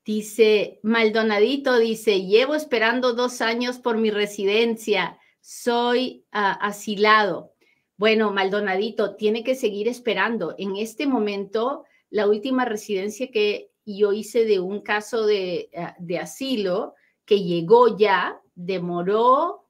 Dice 0.05 0.79
Maldonadito, 0.81 1.77
dice, 1.77 2.25
llevo 2.25 2.55
esperando 2.55 3.13
dos 3.13 3.41
años 3.41 3.79
por 3.79 3.97
mi 3.97 4.09
residencia, 4.09 5.19
soy 5.39 6.25
ah, 6.31 6.51
asilado. 6.61 7.53
Bueno, 7.97 8.31
Maldonadito, 8.31 9.15
tiene 9.15 9.43
que 9.43 9.55
seguir 9.55 9.87
esperando. 9.87 10.55
En 10.57 10.77
este 10.77 11.05
momento 11.05 11.85
la 12.09 12.27
última 12.27 12.65
residencia 12.65 13.29
que 13.31 13.71
yo 13.85 14.13
hice 14.13 14.45
de 14.45 14.59
un 14.59 14.81
caso 14.81 15.25
de, 15.25 15.69
eh, 15.71 15.93
de 15.99 16.19
asilo 16.19 16.95
que 17.25 17.43
llegó 17.43 17.97
ya, 17.97 18.39
demoró, 18.55 19.65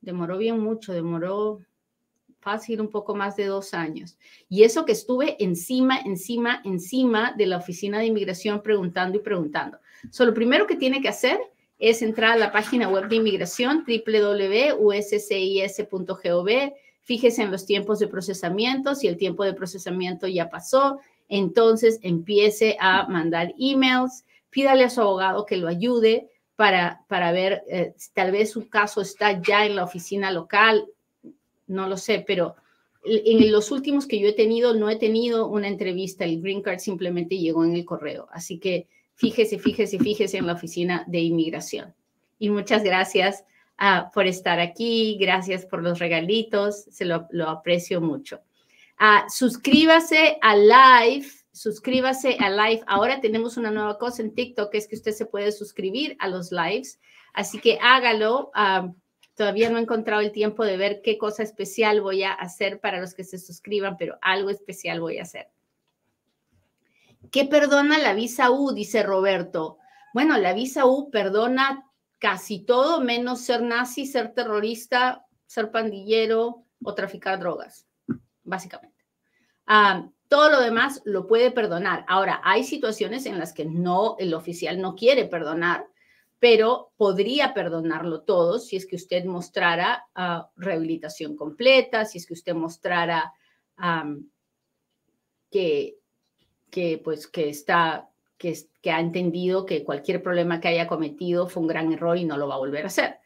demoró 0.00 0.38
bien 0.38 0.58
mucho, 0.58 0.92
demoró 0.92 1.60
fácil 2.42 2.80
un 2.80 2.88
poco 2.88 3.14
más 3.14 3.36
de 3.36 3.46
dos 3.46 3.72
años. 3.72 4.18
Y 4.48 4.64
eso 4.64 4.84
que 4.84 4.92
estuve 4.92 5.36
encima, 5.42 5.98
encima, 6.00 6.60
encima 6.64 7.32
de 7.32 7.46
la 7.46 7.58
oficina 7.58 8.00
de 8.00 8.06
inmigración 8.06 8.62
preguntando 8.62 9.16
y 9.16 9.20
preguntando. 9.20 9.78
So, 10.10 10.26
lo 10.26 10.34
primero 10.34 10.66
que 10.66 10.76
tiene 10.76 11.00
que 11.00 11.08
hacer 11.08 11.38
es 11.78 12.02
entrar 12.02 12.32
a 12.32 12.36
la 12.36 12.52
página 12.52 12.88
web 12.88 13.08
de 13.08 13.16
inmigración 13.16 13.84
www.uscis.gov. 13.86 14.88
Fíjese 17.00 17.42
en 17.42 17.50
los 17.50 17.66
tiempos 17.66 17.98
de 17.98 18.08
procesamiento, 18.08 18.94
si 18.94 19.08
el 19.08 19.16
tiempo 19.16 19.44
de 19.44 19.54
procesamiento 19.54 20.28
ya 20.28 20.48
pasó, 20.50 21.00
entonces 21.28 21.98
empiece 22.02 22.76
a 22.80 23.06
mandar 23.08 23.54
emails, 23.58 24.24
pídale 24.50 24.84
a 24.84 24.90
su 24.90 25.00
abogado 25.00 25.46
que 25.46 25.56
lo 25.56 25.68
ayude 25.68 26.28
para, 26.56 27.04
para 27.08 27.32
ver, 27.32 27.62
eh, 27.68 27.94
tal 28.14 28.32
vez 28.32 28.50
su 28.50 28.68
caso 28.68 29.00
está 29.00 29.40
ya 29.40 29.66
en 29.66 29.76
la 29.76 29.84
oficina 29.84 30.30
local, 30.30 30.86
no 31.66 31.88
lo 31.88 31.96
sé, 31.96 32.22
pero 32.26 32.54
en 33.04 33.50
los 33.50 33.70
últimos 33.70 34.06
que 34.06 34.20
yo 34.20 34.28
he 34.28 34.32
tenido, 34.32 34.74
no 34.74 34.88
he 34.88 34.96
tenido 34.96 35.48
una 35.48 35.66
entrevista, 35.66 36.24
el 36.24 36.40
green 36.40 36.62
card 36.62 36.78
simplemente 36.78 37.36
llegó 37.36 37.64
en 37.64 37.74
el 37.74 37.84
correo. 37.84 38.28
Así 38.30 38.58
que 38.58 38.86
fíjese, 39.14 39.58
fíjese, 39.58 39.98
fíjese 39.98 40.38
en 40.38 40.46
la 40.46 40.52
oficina 40.52 41.04
de 41.08 41.20
inmigración. 41.20 41.94
Y 42.38 42.50
muchas 42.50 42.84
gracias 42.84 43.44
ah, 43.76 44.10
por 44.14 44.26
estar 44.26 44.60
aquí, 44.60 45.16
gracias 45.20 45.66
por 45.66 45.82
los 45.82 45.98
regalitos, 45.98 46.84
se 46.90 47.04
lo, 47.04 47.26
lo 47.30 47.48
aprecio 47.48 48.00
mucho. 48.00 48.40
Ah, 49.04 49.26
suscríbase 49.28 50.38
a 50.40 50.54
live, 50.54 51.26
suscríbase 51.50 52.36
a 52.38 52.48
live. 52.48 52.84
Ahora 52.86 53.20
tenemos 53.20 53.56
una 53.56 53.72
nueva 53.72 53.98
cosa 53.98 54.22
en 54.22 54.32
TikTok, 54.32 54.72
es 54.76 54.86
que 54.86 54.94
usted 54.94 55.10
se 55.10 55.26
puede 55.26 55.50
suscribir 55.50 56.16
a 56.20 56.28
los 56.28 56.52
lives. 56.52 57.00
Así 57.34 57.58
que 57.58 57.80
hágalo. 57.82 58.52
Ah, 58.54 58.92
Todavía 59.34 59.70
no 59.70 59.78
he 59.78 59.82
encontrado 59.82 60.20
el 60.20 60.30
tiempo 60.30 60.64
de 60.64 60.76
ver 60.76 61.00
qué 61.02 61.16
cosa 61.16 61.42
especial 61.42 62.00
voy 62.02 62.22
a 62.22 62.32
hacer 62.32 62.80
para 62.80 63.00
los 63.00 63.14
que 63.14 63.24
se 63.24 63.38
suscriban, 63.38 63.96
pero 63.96 64.18
algo 64.20 64.50
especial 64.50 65.00
voy 65.00 65.18
a 65.18 65.22
hacer. 65.22 65.48
¿Qué 67.30 67.46
perdona 67.46 67.98
la 67.98 68.12
visa 68.12 68.50
U? 68.50 68.72
Dice 68.72 69.02
Roberto. 69.02 69.78
Bueno, 70.12 70.36
la 70.36 70.52
visa 70.52 70.84
U 70.84 71.10
perdona 71.10 71.90
casi 72.18 72.60
todo 72.60 73.00
menos 73.00 73.40
ser 73.40 73.62
nazi, 73.62 74.06
ser 74.06 74.34
terrorista, 74.34 75.26
ser 75.46 75.70
pandillero 75.70 76.66
o 76.84 76.94
traficar 76.94 77.38
drogas, 77.38 77.86
básicamente. 78.44 78.91
Ah, 79.66 80.08
todo 80.28 80.50
lo 80.50 80.60
demás 80.60 81.02
lo 81.04 81.26
puede 81.26 81.50
perdonar. 81.50 82.04
Ahora, 82.08 82.40
hay 82.42 82.64
situaciones 82.64 83.26
en 83.26 83.38
las 83.38 83.52
que 83.52 83.64
no, 83.64 84.16
el 84.18 84.34
oficial 84.34 84.80
no 84.80 84.94
quiere 84.94 85.26
perdonar, 85.26 85.86
pero 86.38 86.92
podría 86.96 87.54
perdonarlo 87.54 88.22
todo 88.22 88.58
si 88.58 88.76
es 88.76 88.86
que 88.86 88.96
usted 88.96 89.24
mostrara 89.24 90.06
ah, 90.14 90.50
rehabilitación 90.56 91.36
completa, 91.36 92.04
si 92.04 92.18
es 92.18 92.26
que 92.26 92.34
usted 92.34 92.54
mostrara 92.54 93.32
que, 95.50 95.98
que, 96.70 97.00
pues, 97.02 97.26
que 97.26 97.48
está 97.48 98.08
que, 98.38 98.56
que, 98.80 98.90
ha 98.90 99.00
entendido 99.00 99.66
que 99.66 99.84
cualquier 99.84 100.22
problema 100.22 100.60
que 100.60 100.68
haya 100.68 100.86
cometido 100.86 101.48
fue 101.48 101.62
un 101.62 101.68
gran 101.68 101.92
error 101.92 102.16
y 102.16 102.24
no 102.24 102.36
lo 102.36 102.48
va 102.48 102.56
a 102.56 102.58
volver 102.58 102.84
a 102.84 102.88
hacer. 102.88 103.21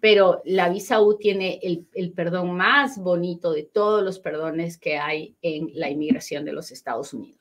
Pero 0.00 0.42
la 0.44 0.68
visa 0.68 1.00
U 1.00 1.16
tiene 1.18 1.60
el, 1.62 2.12
perdón 2.12 2.56
más 2.56 2.98
bonito 2.98 3.52
de 3.52 3.64
todos 3.64 4.02
los 4.02 4.20
perdones 4.20 4.78
que 4.78 4.96
hay 4.96 5.36
en 5.42 5.70
la 5.74 5.90
inmigración 5.90 6.44
de 6.44 6.52
los 6.52 6.70
Estados 6.70 7.12
Unidos. 7.12 7.40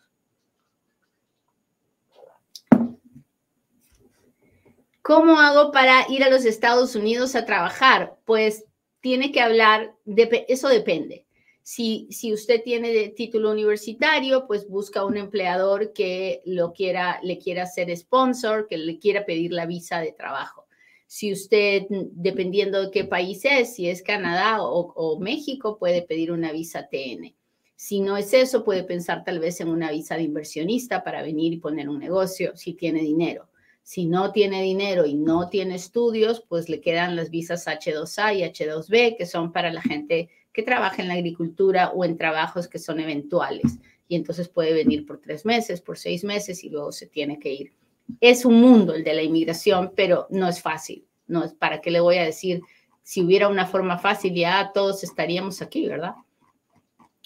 ¿Cómo 5.04 5.40
hago 5.40 5.72
para 5.72 6.06
ir 6.10 6.24
a 6.24 6.30
los 6.30 6.44
Estados 6.44 6.96
Unidos 6.96 7.36
a 7.36 7.46
trabajar? 7.46 8.18
Pues 8.26 8.66
tiene 9.00 9.32
que 9.32 9.40
hablar, 9.40 9.96
de, 10.04 10.46
eso 10.50 10.68
depende. 10.68 11.26
Si, 11.62 12.08
si 12.12 12.34
usted 12.34 12.62
tiene 12.64 13.10
título 13.10 13.52
universitario, 13.52 14.48
pues 14.48 14.68
busca 14.68 15.06
un 15.06 15.16
empleador 15.16 15.94
que 15.94 16.42
lo 16.46 16.74
quiera, 16.74 17.20
le 17.24 17.38
quiera 17.38 17.64
hacer 17.64 17.96
sponsor, 17.96 18.68
que 18.68 18.78
le 18.78 19.00
quiera 19.00 19.26
pedir 19.26 19.52
la 19.54 19.66
visa 19.66 20.00
de 20.00 20.12
trabajo. 20.12 20.67
Si 21.08 21.32
usted, 21.32 21.84
dependiendo 21.90 22.82
de 22.82 22.92
qué 22.92 23.06
país 23.06 23.44
es, 23.46 23.74
si 23.74 23.90
es 23.90 24.04
Canadá 24.04 24.62
o, 24.62 24.94
o 24.94 25.20
México, 25.20 25.78
puede 25.80 26.02
pedir 26.02 26.32
una 26.32 26.52
visa 26.52 26.88
TN. 26.90 27.34
Si 27.76 28.02
no 28.02 28.18
es 28.18 28.34
eso, 28.34 28.64
puede 28.64 28.84
pensar 28.84 29.24
tal 29.24 29.40
vez 29.40 29.62
en 29.62 29.70
una 29.70 29.92
visa 29.92 30.16
de 30.16 30.24
inversionista 30.24 31.04
para 31.04 31.22
venir 31.22 31.54
y 31.54 31.60
poner 31.60 31.90
un 31.90 32.00
negocio 32.00 32.56
si 32.56 32.74
tiene 32.74 33.02
dinero. 33.02 33.50
Si 33.84 34.06
no 34.06 34.34
tiene 34.34 34.64
dinero 34.64 35.06
y 35.06 35.14
no 35.14 35.48
tiene 35.48 35.76
estudios, 35.76 36.44
pues 36.50 36.68
le 36.68 36.82
quedan 36.82 37.16
las 37.16 37.30
visas 37.30 37.68
H2A 37.68 38.36
y 38.36 38.42
H2B, 38.42 39.16
que 39.16 39.26
son 39.26 39.54
para 39.54 39.72
la 39.72 39.82
gente 39.82 40.30
que 40.52 40.62
trabaja 40.62 41.02
en 41.02 41.08
la 41.08 41.14
agricultura 41.14 41.92
o 41.92 42.04
en 42.04 42.18
trabajos 42.18 42.68
que 42.68 42.80
son 42.80 43.00
eventuales. 43.00 43.78
Y 44.10 44.16
entonces 44.16 44.50
puede 44.50 44.74
venir 44.74 45.06
por 45.06 45.22
tres 45.22 45.46
meses, 45.46 45.80
por 45.80 45.98
seis 45.98 46.26
meses 46.26 46.66
y 46.66 46.70
luego 46.70 46.92
se 46.92 47.08
tiene 47.08 47.40
que 47.40 47.54
ir. 47.54 47.74
Es 48.22 48.46
un 48.46 48.62
mundo 48.62 48.94
el 48.94 49.04
de 49.04 49.14
la 49.14 49.24
inmigración, 49.24 49.94
pero 49.96 50.28
no 50.30 50.48
es 50.48 50.62
fácil. 50.62 51.06
No 51.28 51.44
es 51.44 51.54
para 51.54 51.82
qué 51.82 51.92
le 51.92 52.00
voy 52.00 52.18
a 52.18 52.24
decir, 52.24 52.62
si 53.04 53.24
hubiera 53.24 53.48
una 53.48 53.66
forma 53.66 53.98
fácil, 53.98 54.34
ya 54.34 54.72
todos 54.74 55.04
estaríamos 55.04 55.62
aquí, 55.62 55.88
¿verdad? 55.88 56.16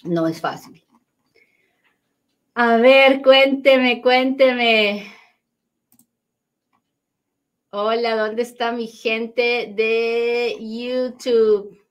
No 0.04 0.26
es 0.28 0.40
fácil. 0.40 0.84
A 2.54 2.76
ver, 2.76 3.22
cuénteme, 3.22 4.02
cuénteme. 4.02 5.06
Hola, 7.70 8.16
¿dónde 8.16 8.42
está 8.42 8.70
mi 8.70 8.86
gente 8.86 9.72
de 9.74 10.56
YouTube? 10.60 11.81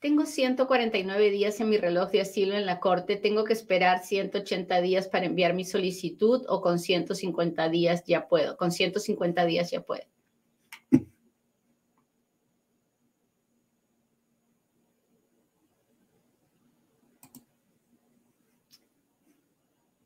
Tengo 0.00 0.24
149 0.24 1.30
días 1.30 1.60
en 1.60 1.68
mi 1.68 1.76
reloj 1.76 2.10
de 2.10 2.22
asilo 2.22 2.54
en 2.54 2.64
la 2.64 2.80
corte. 2.80 3.16
Tengo 3.16 3.44
que 3.44 3.52
esperar 3.52 4.02
180 4.02 4.80
días 4.80 5.08
para 5.08 5.26
enviar 5.26 5.52
mi 5.52 5.66
solicitud 5.66 6.42
o 6.48 6.62
con 6.62 6.78
150 6.78 7.68
días 7.68 8.04
ya 8.06 8.26
puedo. 8.26 8.56
Con 8.56 8.72
150 8.72 9.44
días 9.44 9.70
ya 9.70 9.82
puedo. 9.82 10.04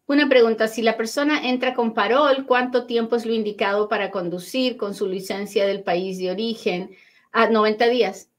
Una 0.06 0.28
pregunta, 0.28 0.66
si 0.66 0.82
la 0.82 0.96
persona 0.96 1.48
entra 1.48 1.72
con 1.72 1.94
parol, 1.94 2.46
¿cuánto 2.46 2.86
tiempo 2.86 3.14
es 3.14 3.24
lo 3.26 3.32
indicado 3.32 3.88
para 3.88 4.10
conducir 4.10 4.76
con 4.76 4.92
su 4.94 5.06
licencia 5.06 5.66
del 5.66 5.84
país 5.84 6.18
de 6.18 6.32
origen? 6.32 6.96
A 7.30 7.48
90 7.48 7.86
días. 7.86 8.33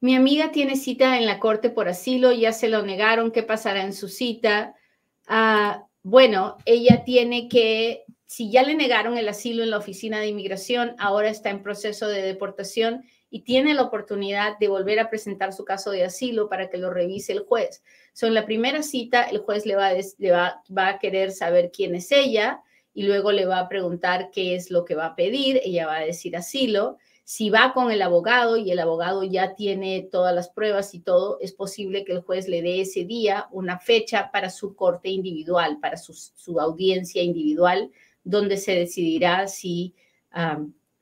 Mi 0.00 0.14
amiga 0.14 0.50
tiene 0.50 0.76
cita 0.76 1.18
en 1.18 1.26
la 1.26 1.38
corte 1.38 1.68
por 1.68 1.88
asilo, 1.88 2.32
ya 2.32 2.52
se 2.52 2.68
lo 2.68 2.82
negaron, 2.82 3.30
¿qué 3.30 3.42
pasará 3.42 3.82
en 3.82 3.92
su 3.92 4.08
cita? 4.08 4.74
Ah, 5.26 5.86
bueno, 6.02 6.56
ella 6.64 7.04
tiene 7.04 7.48
que, 7.48 8.04
si 8.24 8.50
ya 8.50 8.62
le 8.62 8.74
negaron 8.74 9.18
el 9.18 9.28
asilo 9.28 9.62
en 9.62 9.68
la 9.68 9.76
oficina 9.76 10.18
de 10.18 10.28
inmigración, 10.28 10.94
ahora 10.98 11.28
está 11.28 11.50
en 11.50 11.62
proceso 11.62 12.08
de 12.08 12.22
deportación 12.22 13.04
y 13.28 13.42
tiene 13.42 13.74
la 13.74 13.82
oportunidad 13.82 14.58
de 14.58 14.68
volver 14.68 15.00
a 15.00 15.10
presentar 15.10 15.52
su 15.52 15.66
caso 15.66 15.90
de 15.90 16.04
asilo 16.04 16.48
para 16.48 16.70
que 16.70 16.78
lo 16.78 16.90
revise 16.90 17.32
el 17.32 17.40
juez. 17.40 17.82
So, 18.14 18.28
la 18.30 18.46
primera 18.46 18.82
cita, 18.82 19.24
el 19.24 19.38
juez 19.38 19.66
le, 19.66 19.76
va 19.76 19.88
a, 19.88 20.62
va 20.76 20.88
a 20.88 20.98
querer 20.98 21.30
saber 21.30 21.70
quién 21.70 21.94
es 21.94 22.10
ella 22.10 22.62
y 22.94 23.02
luego 23.02 23.32
le 23.32 23.44
va 23.44 23.60
a 23.60 23.68
preguntar 23.68 24.30
qué 24.32 24.54
es 24.54 24.70
lo 24.70 24.86
que 24.86 24.94
va 24.94 25.06
a 25.06 25.14
pedir. 25.14 25.60
Ella 25.62 25.86
va 25.86 25.98
a 25.98 26.04
decir 26.04 26.36
asilo. 26.36 26.96
Si 27.32 27.48
va 27.48 27.72
con 27.72 27.92
el 27.92 28.02
abogado 28.02 28.56
y 28.56 28.72
el 28.72 28.80
abogado 28.80 29.22
ya 29.22 29.54
tiene 29.54 30.02
todas 30.02 30.34
las 30.34 30.48
pruebas 30.48 30.96
y 30.96 30.98
todo, 30.98 31.38
es 31.40 31.52
posible 31.52 32.04
que 32.04 32.10
el 32.10 32.22
juez 32.22 32.48
le 32.48 32.60
dé 32.60 32.80
ese 32.80 33.04
día 33.04 33.46
una 33.52 33.78
fecha 33.78 34.32
para 34.32 34.50
su 34.50 34.74
corte 34.74 35.10
individual, 35.10 35.78
para 35.80 35.96
su, 35.96 36.58
audiencia 36.58 37.22
individual, 37.22 37.92
donde 38.24 38.56
se 38.56 38.74
decidirá 38.74 39.46
si 39.46 39.94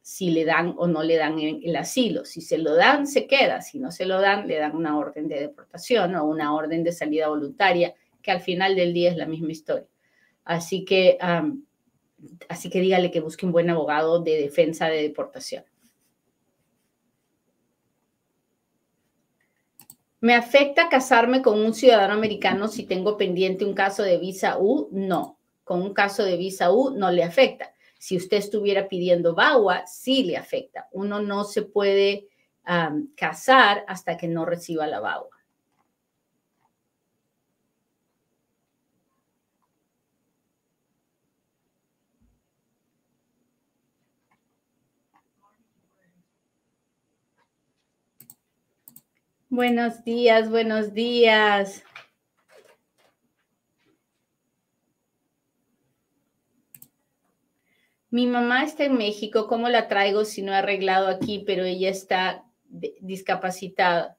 si 0.02 0.30
le 0.30 0.44
dan 0.44 0.74
o 0.76 0.86
no 0.86 1.02
le 1.02 1.16
dan 1.16 1.38
el 1.38 1.74
asilo. 1.76 2.26
Si 2.26 2.42
se 2.42 2.58
lo 2.58 2.74
dan, 2.74 3.06
se 3.06 3.26
queda. 3.26 3.62
Si 3.62 3.78
no 3.78 3.90
se 3.90 4.04
lo 4.04 4.20
dan, 4.20 4.46
le 4.46 4.58
dan 4.58 4.76
una 4.76 4.98
orden 4.98 5.28
de 5.28 5.40
deportación 5.40 6.14
o 6.14 6.26
una 6.26 6.54
orden 6.54 6.84
de 6.84 6.92
salida 6.92 7.28
voluntaria, 7.28 7.94
que 8.20 8.32
al 8.32 8.42
final 8.42 8.76
del 8.76 8.92
día 8.92 9.10
es 9.10 9.16
la 9.16 9.24
misma 9.24 9.52
historia. 9.52 9.88
Así 10.44 10.84
que, 10.84 11.16
así 12.50 12.68
que 12.68 12.80
dígale 12.80 13.10
que 13.10 13.20
busque 13.20 13.46
un 13.46 13.52
buen 13.52 13.70
abogado 13.70 14.20
de 14.20 14.38
defensa 14.42 14.88
de 14.88 15.00
deportación. 15.00 15.64
¿Me 20.20 20.34
afecta 20.34 20.88
casarme 20.88 21.42
con 21.42 21.60
un 21.60 21.74
ciudadano 21.74 22.14
americano 22.14 22.68
si 22.68 22.84
tengo 22.84 23.16
pendiente 23.16 23.64
un 23.64 23.74
caso 23.74 24.02
de 24.02 24.18
visa 24.18 24.58
U? 24.58 24.88
No, 24.92 25.38
con 25.64 25.82
un 25.82 25.94
caso 25.94 26.24
de 26.24 26.36
visa 26.36 26.72
U 26.72 26.90
no 26.90 27.10
le 27.10 27.22
afecta 27.22 27.72
si 27.98 28.16
usted 28.16 28.36
estuviera 28.36 28.88
pidiendo 28.88 29.34
VAWA, 29.34 29.86
sí 29.86 30.22
le 30.22 30.36
afecta. 30.36 30.88
Uno 30.92 31.20
no 31.20 31.44
se 31.44 31.62
puede 31.62 32.28
casar 33.16 33.84
hasta 33.88 34.16
que 34.16 34.28
no 34.28 34.44
reciba 34.44 34.86
la 34.86 35.00
VAWA. 35.00 35.37
Buenos 49.50 50.04
días, 50.04 50.50
buenos 50.50 50.92
días. 50.92 51.82
Mi 58.10 58.26
mamá 58.26 58.64
está 58.64 58.84
en 58.84 58.98
México, 58.98 59.46
¿cómo 59.46 59.70
la 59.70 59.88
traigo 59.88 60.26
si 60.26 60.42
no 60.42 60.52
he 60.52 60.56
arreglado 60.56 61.08
aquí, 61.08 61.44
pero 61.46 61.64
ella 61.64 61.88
está 61.88 62.44
discapacitada? 63.00 64.18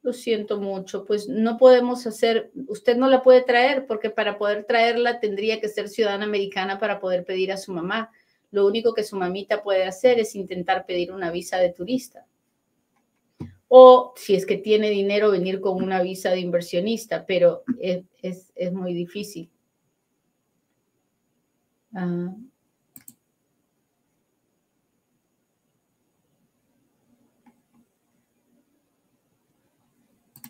Lo 0.00 0.14
siento 0.14 0.58
mucho, 0.58 1.04
pues 1.04 1.28
no 1.28 1.58
podemos 1.58 2.06
hacer, 2.06 2.50
usted 2.66 2.96
no 2.96 3.08
la 3.08 3.22
puede 3.22 3.42
traer 3.42 3.86
porque 3.86 4.08
para 4.08 4.38
poder 4.38 4.64
traerla 4.64 5.20
tendría 5.20 5.60
que 5.60 5.68
ser 5.68 5.90
ciudadana 5.90 6.24
americana 6.24 6.78
para 6.78 7.00
poder 7.00 7.26
pedir 7.26 7.52
a 7.52 7.58
su 7.58 7.74
mamá. 7.74 8.10
Lo 8.50 8.66
único 8.66 8.94
que 8.94 9.04
su 9.04 9.16
mamita 9.16 9.62
puede 9.62 9.84
hacer 9.84 10.18
es 10.18 10.34
intentar 10.34 10.86
pedir 10.86 11.12
una 11.12 11.30
visa 11.30 11.58
de 11.58 11.70
turista. 11.70 12.26
O 13.72 14.12
si 14.16 14.34
es 14.34 14.46
que 14.46 14.56
tiene 14.58 14.90
dinero, 14.90 15.30
venir 15.30 15.60
con 15.60 15.80
una 15.80 16.02
visa 16.02 16.30
de 16.30 16.40
inversionista, 16.40 17.24
pero 17.24 17.62
es, 17.78 18.52
es, 18.56 18.72
muy 18.72 18.92
difícil. 18.94 19.48
Ah. 21.94 22.34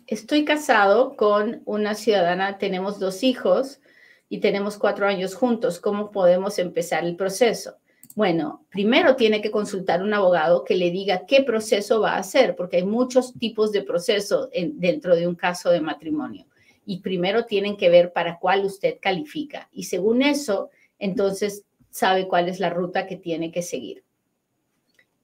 Estoy 0.07 0.43
casado 0.43 1.15
con 1.15 1.61
una 1.65 1.93
ciudadana, 1.93 2.57
tenemos 2.57 2.99
dos 2.99 3.21
hijos 3.21 3.81
y 4.29 4.39
tenemos 4.39 4.79
cuatro 4.79 5.07
años 5.07 5.35
juntos. 5.35 5.79
¿Cómo 5.79 6.09
podemos 6.09 6.57
empezar 6.57 7.05
el 7.05 7.15
proceso? 7.15 7.80
Bueno, 8.15 8.65
primero 8.69 9.15
tiene 9.15 9.41
que 9.41 9.51
consultar 9.51 10.03
un 10.03 10.13
abogado 10.13 10.63
que 10.63 10.75
le 10.75 10.91
diga 10.91 11.25
qué 11.25 11.43
proceso 11.43 12.01
va 12.01 12.13
a 12.13 12.19
hacer, 12.19 12.55
porque 12.55 12.77
hay 12.77 12.83
muchos 12.83 13.33
tipos 13.39 13.71
de 13.71 13.83
proceso 13.83 14.49
dentro 14.73 15.15
de 15.15 15.27
un 15.27 15.35
caso 15.35 15.69
de 15.69 15.81
matrimonio. 15.81 16.45
Y 16.85 16.99
primero 16.99 17.45
tienen 17.45 17.77
que 17.77 17.89
ver 17.89 18.11
para 18.11 18.37
cuál 18.39 18.65
usted 18.65 18.97
califica. 19.01 19.69
Y 19.71 19.83
según 19.83 20.21
eso, 20.21 20.71
entonces 20.99 21.63
sabe 21.89 22.27
cuál 22.27 22.49
es 22.49 22.59
la 22.59 22.69
ruta 22.69 23.07
que 23.07 23.15
tiene 23.15 23.51
que 23.51 23.61
seguir. 23.61 24.03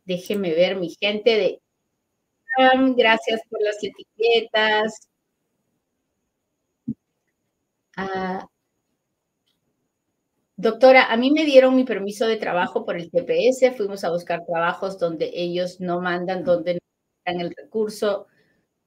Déjeme 0.05 0.53
ver 0.53 0.77
mi 0.77 0.95
gente 0.99 1.35
de 1.35 1.61
Gracias 2.95 3.41
por 3.49 3.61
las 3.61 3.77
etiquetas. 3.83 5.07
Ah, 7.95 8.47
doctora, 10.57 11.11
a 11.11 11.17
mí 11.17 11.31
me 11.31 11.45
dieron 11.45 11.75
mi 11.75 11.85
permiso 11.85 12.27
de 12.27 12.37
trabajo 12.37 12.85
por 12.85 12.97
el 12.97 13.09
TPS, 13.09 13.75
fuimos 13.77 14.03
a 14.03 14.11
buscar 14.11 14.45
trabajos 14.45 14.99
donde 14.99 15.31
ellos 15.33 15.79
no 15.79 16.01
mandan, 16.01 16.43
donde 16.43 16.75
no 16.75 16.79
dan 17.25 17.39
el 17.39 17.53
recurso. 17.55 18.27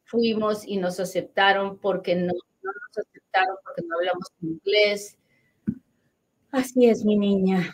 Fuimos 0.05 0.67
y 0.67 0.77
nos 0.77 1.01
aceptaron 1.01 1.79
porque 1.79 2.17
no, 2.17 2.33
no 2.63 2.73
nos 2.73 2.99
aceptaron 2.99 3.57
porque 3.65 3.83
no 3.87 3.97
hablamos 3.97 4.27
inglés. 4.43 5.17
Así 6.51 6.87
es, 6.87 7.05
mi 7.05 7.17
niña 7.17 7.73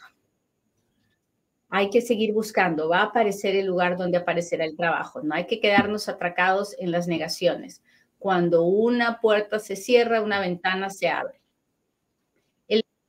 hay 1.68 1.90
que 1.90 2.00
seguir 2.00 2.32
buscando, 2.32 2.88
va 2.88 3.00
a 3.00 3.04
aparecer 3.04 3.56
el 3.56 3.66
lugar 3.66 3.96
donde 3.96 4.18
aparecerá 4.18 4.64
el 4.64 4.76
trabajo, 4.76 5.22
no 5.22 5.34
hay 5.34 5.46
que 5.46 5.60
quedarnos 5.60 6.08
atracados 6.08 6.74
en 6.78 6.90
las 6.90 7.06
negaciones. 7.06 7.82
Cuando 8.18 8.62
una 8.62 9.20
puerta 9.20 9.58
se 9.58 9.76
cierra, 9.76 10.22
una 10.22 10.40
ventana 10.40 10.90
se 10.90 11.08
abre. 11.08 11.40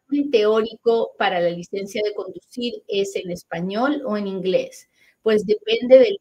Examen 0.09 0.31
teórico 0.31 1.13
para 1.17 1.39
la 1.39 1.49
licencia 1.49 2.01
de 2.03 2.13
conducir 2.13 2.83
es 2.87 3.15
en 3.15 3.31
español 3.31 4.01
o 4.05 4.17
en 4.17 4.27
inglés, 4.27 4.87
pues 5.21 5.45
depende 5.45 5.99
del 5.99 6.17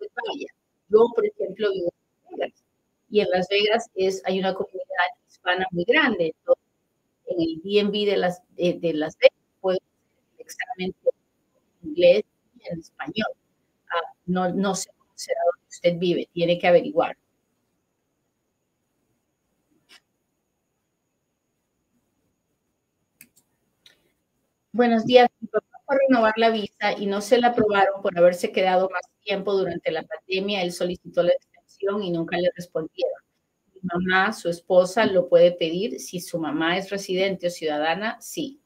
vaya. 0.00 0.46
Yo, 0.88 1.06
por 1.14 1.26
ejemplo, 1.26 1.70
vivo 1.72 1.92
en 2.30 2.38
Las 2.38 2.50
Vegas 2.50 2.64
y 3.10 3.20
en 3.20 3.30
Las 3.30 3.48
Vegas 3.48 3.90
es, 3.94 4.22
hay 4.24 4.38
una 4.38 4.54
comunidad 4.54 4.84
hispana 5.28 5.66
muy 5.70 5.84
grande. 5.84 6.34
En 7.26 7.40
el 7.40 7.60
DMV 7.62 8.06
de 8.06 8.16
las, 8.16 8.42
de, 8.56 8.92
Las 8.94 9.16
Vegas 9.18 9.38
puede 9.60 9.78
ser 9.78 10.24
el 10.34 10.40
examen 10.40 10.94
inglés 11.82 12.24
y 12.58 12.68
en 12.68 12.80
español. 12.80 13.32
Ah, 13.90 14.12
no, 14.26 14.48
no 14.52 14.74
sé 14.74 14.90
cómo 14.96 15.10
será 15.14 15.40
donde 15.52 15.68
usted 15.68 15.98
vive, 15.98 16.28
tiene 16.32 16.58
que 16.58 16.66
averiguar. 16.66 17.16
Buenos 24.74 25.04
días. 25.04 25.28
Mi 25.38 25.48
papá 25.48 25.66
fue 25.84 25.96
a 25.96 25.98
renovar 26.08 26.32
la 26.38 26.48
visa 26.48 26.92
y 26.98 27.04
no 27.04 27.20
se 27.20 27.38
la 27.38 27.48
aprobaron 27.48 28.00
por 28.00 28.16
haberse 28.16 28.52
quedado 28.52 28.88
más 28.88 29.02
tiempo 29.22 29.52
durante 29.52 29.92
la 29.92 30.02
pandemia. 30.02 30.62
Él 30.62 30.72
solicitó 30.72 31.22
la 31.22 31.32
extensión 31.32 32.02
y 32.02 32.10
nunca 32.10 32.38
le 32.38 32.50
respondieron. 32.56 33.20
Mi 33.74 33.80
mamá, 33.82 34.32
su 34.32 34.48
esposa, 34.48 35.04
lo 35.04 35.28
puede 35.28 35.52
pedir. 35.52 36.00
Si 36.00 36.20
su 36.20 36.38
mamá 36.38 36.78
es 36.78 36.88
residente 36.88 37.48
o 37.48 37.50
ciudadana, 37.50 38.18
sí. 38.22 38.62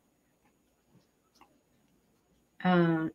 Ah, 2.60 3.08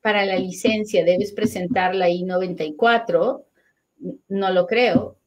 para 0.00 0.24
la 0.24 0.36
licencia 0.36 1.04
debes 1.04 1.32
presentar 1.32 1.96
la 1.96 2.08
I-94, 2.08 3.44
no 4.28 4.50
lo 4.50 4.66
creo. 4.68 5.19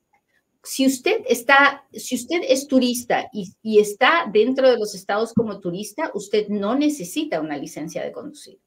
Si 0.65 0.87
usted 0.87 1.23
está, 1.27 1.85
si 1.91 2.15
usted 2.15 2.41
es 2.47 2.67
turista 2.67 3.29
y, 3.33 3.79
está 3.79 4.29
dentro 4.31 4.69
de 4.69 4.77
los 4.77 4.95
estados 4.95 5.33
como 5.33 5.59
turista, 5.59 6.09
usted 6.13 6.47
no 6.47 6.73
necesita 6.73 7.41
una 7.41 7.57
licencia 7.57 8.01
de 8.01 8.13
conducir. 8.13 8.59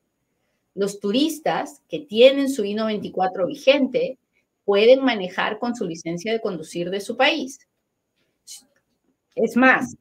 Los 0.74 1.00
turistas 1.00 1.80
que 1.88 2.00
tienen 2.00 2.50
su 2.50 2.64
I-94 2.64 3.46
vigente 3.46 4.18
pueden 4.66 5.02
manejar 5.02 5.58
con 5.58 5.74
su 5.74 5.86
licencia 5.86 6.34
de 6.34 6.42
conducir 6.42 6.90
de 6.90 7.00
su 7.00 7.16
país. 7.16 7.66
Es 9.34 9.56
más, 9.56 9.96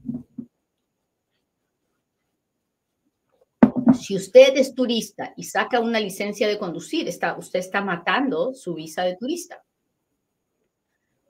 si 4.02 4.18
usted 4.18 4.58
es 4.58 4.76
turista 4.76 5.34
y 5.38 5.44
saca 5.44 5.80
una 5.80 6.02
licencia 6.02 6.50
de 6.50 6.60
conducir, 6.60 7.08
está, 7.08 7.38
usted 7.38 7.60
está 7.60 7.80
matando 7.80 8.54
su 8.54 8.74
visa 8.74 9.04
de 9.04 9.16
turista. 9.16 9.64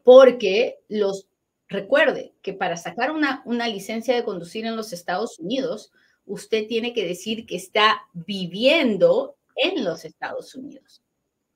Porque 0.05 0.83
los, 0.87 1.27
recuerde 1.67 2.35
que 2.43 2.53
para 2.53 2.77
sacar 2.77 3.09
una, 3.09 3.41
una 3.43 3.67
licencia 3.67 4.13
de 4.13 4.23
conducir 4.23 4.67
en 4.67 4.75
los 4.75 4.93
Estados 4.93 5.39
Unidos, 5.39 5.91
usted 6.27 6.67
tiene 6.67 6.93
que 6.93 7.07
decir 7.07 7.47
que 7.47 7.55
está 7.55 8.03
viviendo 8.13 9.35
en 9.55 9.83
los 9.83 10.05
Estados 10.05 10.53
Unidos. 10.53 11.01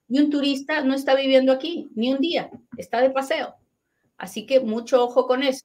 Y 0.07 0.19
un 0.19 0.31
turista 0.31 0.83
no 0.83 0.95
está 0.95 1.13
viviendo 1.13 1.51
aquí 1.51 1.91
ni 1.93 2.11
un 2.11 2.21
día, 2.21 2.49
está 2.75 3.01
de 3.01 3.11
paseo. 3.11 3.53
Así 4.17 4.47
que 4.47 4.61
mucho 4.61 5.03
ojo 5.03 5.27
con 5.27 5.43
eso. 5.43 5.63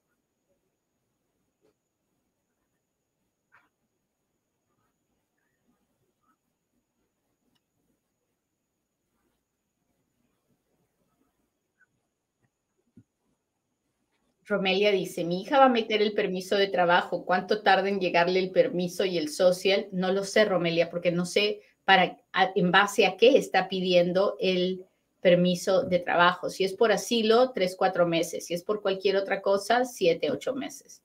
Romelia 14.46 14.92
dice, 14.92 15.24
mi 15.24 15.42
hija 15.42 15.58
va 15.58 15.66
a 15.66 15.70
meter 15.70 16.02
el 16.02 16.12
permiso 16.12 16.56
de 16.56 16.68
trabajo. 16.68 17.24
¿Cuánto 17.24 17.62
tarda 17.62 17.88
en 17.88 18.00
llegarle 18.00 18.40
el 18.40 18.50
permiso 18.50 19.04
y 19.04 19.16
el 19.16 19.30
social? 19.30 19.86
No 19.90 20.12
lo 20.12 20.24
sé, 20.24 20.44
Romelia, 20.44 20.90
porque 20.90 21.12
no 21.12 21.24
sé 21.24 21.62
para, 21.84 22.18
en 22.54 22.70
base 22.70 23.06
a 23.06 23.16
qué 23.16 23.38
está 23.38 23.68
pidiendo 23.68 24.36
el 24.40 24.84
permiso 25.20 25.82
de 25.82 25.98
trabajo. 25.98 26.50
Si 26.50 26.64
es 26.64 26.74
por 26.74 26.92
asilo, 26.92 27.52
tres, 27.52 27.74
cuatro 27.76 28.06
meses. 28.06 28.46
Si 28.46 28.54
es 28.54 28.62
por 28.62 28.82
cualquier 28.82 29.16
otra 29.16 29.40
cosa, 29.40 29.86
siete, 29.86 30.30
ocho 30.30 30.54
meses. 30.54 31.02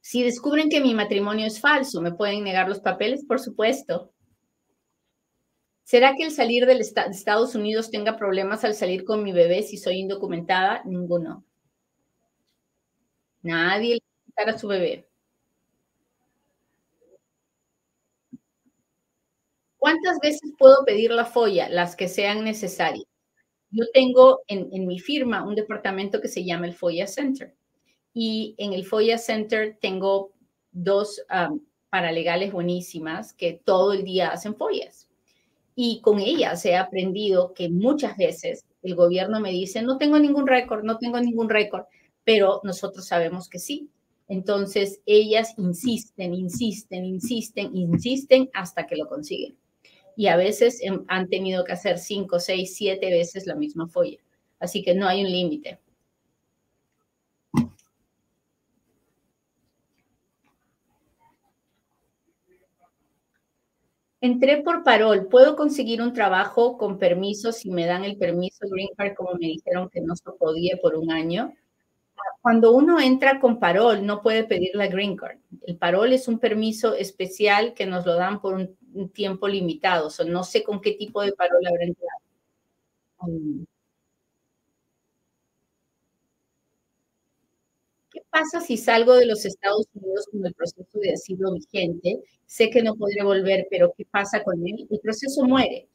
Si 0.00 0.22
descubren 0.22 0.70
que 0.70 0.80
mi 0.80 0.94
matrimonio 0.94 1.46
es 1.46 1.60
falso, 1.60 2.00
¿me 2.00 2.12
pueden 2.12 2.44
negar 2.44 2.68
los 2.68 2.78
papeles? 2.78 3.24
Por 3.24 3.40
supuesto. 3.40 4.12
¿Será 5.88 6.14
que 6.14 6.24
el 6.24 6.32
salir 6.32 6.66
de 6.66 6.74
Estados 6.74 7.54
Unidos 7.54 7.90
tenga 7.90 8.18
problemas 8.18 8.62
al 8.62 8.74
salir 8.74 9.06
con 9.06 9.22
mi 9.22 9.32
bebé 9.32 9.62
si 9.62 9.78
soy 9.78 10.00
indocumentada? 10.00 10.82
Ninguno. 10.84 11.46
Nadie 13.40 13.94
le 13.94 14.00
quitará 14.26 14.52
a 14.52 14.58
su 14.58 14.68
bebé. 14.68 15.08
¿Cuántas 19.78 20.18
veces 20.20 20.52
puedo 20.58 20.84
pedir 20.84 21.10
la 21.10 21.24
folla? 21.24 21.70
Las 21.70 21.96
que 21.96 22.08
sean 22.08 22.44
necesarias. 22.44 23.06
Yo 23.70 23.86
tengo 23.94 24.40
en, 24.46 24.86
mi 24.86 24.98
firma 24.98 25.42
un 25.42 25.54
departamento 25.54 26.20
que 26.20 26.28
se 26.28 26.44
llama 26.44 26.66
el 26.66 26.74
FOIA 26.74 27.06
Center. 27.06 27.56
Y 28.12 28.54
en 28.58 28.74
el 28.74 28.84
FOIA 28.84 29.16
Center 29.16 29.78
tengo 29.80 30.34
dos 30.70 31.24
paralegales 31.88 32.52
buenísimas 32.52 33.32
que 33.32 33.62
todo 33.64 33.94
el 33.94 34.04
día 34.04 34.28
hacen 34.28 34.54
follas. 34.54 35.07
Y 35.80 36.00
con 36.00 36.18
ellas 36.18 36.66
he 36.66 36.74
aprendido 36.74 37.54
que 37.54 37.68
muchas 37.68 38.16
veces 38.16 38.66
el 38.82 38.96
gobierno 38.96 39.38
me 39.38 39.52
dice, 39.52 39.80
no 39.80 39.96
tengo 39.96 40.18
ningún 40.18 40.48
récord, 40.48 40.82
no 40.82 40.98
tengo 40.98 41.20
ningún 41.20 41.48
récord, 41.48 41.84
pero 42.24 42.60
nosotros 42.64 43.06
sabemos 43.06 43.48
que 43.48 43.60
sí. 43.60 43.88
Entonces 44.26 45.00
ellas 45.06 45.54
insisten, 45.56 46.34
insisten, 46.34 47.04
insisten, 47.04 47.76
insisten 47.76 48.50
hasta 48.54 48.88
que 48.88 48.96
lo 48.96 49.06
consiguen. 49.06 49.56
Y 50.16 50.26
a 50.26 50.36
veces 50.36 50.80
han 51.06 51.28
tenido 51.28 51.62
que 51.64 51.74
hacer 51.74 51.98
cinco, 51.98 52.40
seis, 52.40 52.74
siete 52.74 53.08
veces 53.10 53.46
la 53.46 53.54
misma 53.54 53.86
folla. 53.86 54.18
Así 54.58 54.82
que 54.82 54.96
no 54.96 55.06
hay 55.06 55.24
un 55.24 55.30
límite. 55.30 55.78
Entré 64.20 64.62
por 64.62 64.82
parol. 64.82 65.28
¿Puedo 65.28 65.54
conseguir 65.54 66.02
un 66.02 66.12
trabajo 66.12 66.76
con 66.76 66.98
permiso 66.98 67.52
si 67.52 67.70
me 67.70 67.86
dan 67.86 68.04
el 68.04 68.16
permiso 68.16 68.66
Green 68.68 68.90
Card 68.96 69.14
como 69.14 69.34
me 69.34 69.46
dijeron 69.46 69.88
que 69.90 70.00
no 70.00 70.16
se 70.16 70.30
podía 70.38 70.76
por 70.82 70.96
un 70.96 71.12
año? 71.12 71.54
Cuando 72.42 72.72
uno 72.72 73.00
entra 73.00 73.40
con 73.40 73.60
parol, 73.60 74.04
no 74.06 74.22
puede 74.22 74.44
pedir 74.44 74.70
la 74.74 74.88
Green 74.88 75.16
Card. 75.16 75.38
El 75.66 75.76
parol 75.78 76.12
es 76.12 76.28
un 76.28 76.38
permiso 76.40 76.94
especial 76.94 77.74
que 77.74 77.86
nos 77.86 78.06
lo 78.06 78.14
dan 78.16 78.40
por 78.40 78.54
un, 78.54 78.76
tiempo 79.12 79.46
limitado. 79.48 80.08
O 80.08 80.24
no 80.24 80.42
sé 80.44 80.64
con 80.64 80.80
qué 80.80 80.92
tipo 80.92 81.22
de 81.22 81.32
parol 81.32 81.64
habrá 81.66 81.84
entrado. 81.84 82.18
Mm. 83.22 83.64
¿Qué 88.10 88.17
pasa 88.30 88.60
si 88.60 88.76
salgo 88.76 89.14
de 89.14 89.26
los 89.26 89.44
Estados 89.44 89.86
Unidos 89.94 90.26
con 90.30 90.46
el 90.46 90.54
proceso 90.54 90.98
de 91.00 91.12
asilo 91.12 91.52
vigente? 91.52 92.20
Sé 92.46 92.70
que 92.70 92.82
no 92.82 92.94
podré 92.94 93.22
volver, 93.22 93.66
pero 93.70 93.92
¿qué 93.96 94.04
pasa 94.04 94.42
con 94.42 94.66
él? 94.66 94.86
El 94.90 95.00
proceso 95.00 95.44
muere. 95.44 95.88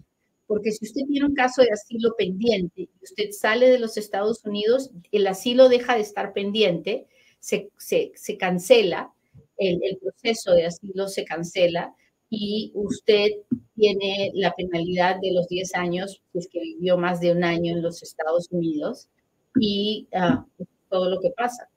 Porque 0.47 0.71
si 0.71 0.85
usted 0.85 1.01
tiene 1.07 1.25
un 1.25 1.33
caso 1.33 1.61
de 1.61 1.71
asilo 1.71 2.13
pendiente 2.17 2.81
y 2.81 2.89
usted 3.01 3.31
sale 3.31 3.69
de 3.69 3.79
los 3.79 3.97
Estados 3.97 4.43
Unidos, 4.45 4.91
el 5.11 5.25
asilo 5.27 5.69
deja 5.69 5.95
de 5.95 6.01
estar 6.01 6.33
pendiente, 6.33 7.07
se, 7.39 7.69
se, 7.77 8.37
cancela, 8.37 9.13
el, 9.57 9.79
el, 9.83 9.97
proceso 9.97 10.53
de 10.53 10.65
asilo 10.65 11.07
se 11.07 11.25
cancela 11.25 11.95
y 12.29 12.71
usted 12.73 13.29
tiene 13.75 14.31
la 14.33 14.53
penalidad 14.53 15.17
de 15.21 15.33
los 15.33 15.47
10 15.47 15.75
años, 15.75 16.21
pues 16.31 16.47
que 16.51 16.59
vivió 16.59 16.97
más 16.97 17.19
de 17.19 17.31
un 17.31 17.43
año 17.43 17.73
en 17.73 17.81
los 17.81 18.01
Estados 18.01 18.47
Unidos 18.51 19.09
y 19.59 20.07
uh, 20.13 20.65
todo 20.89 21.09
lo 21.09 21.19
que 21.19 21.31
pasa. 21.31 21.69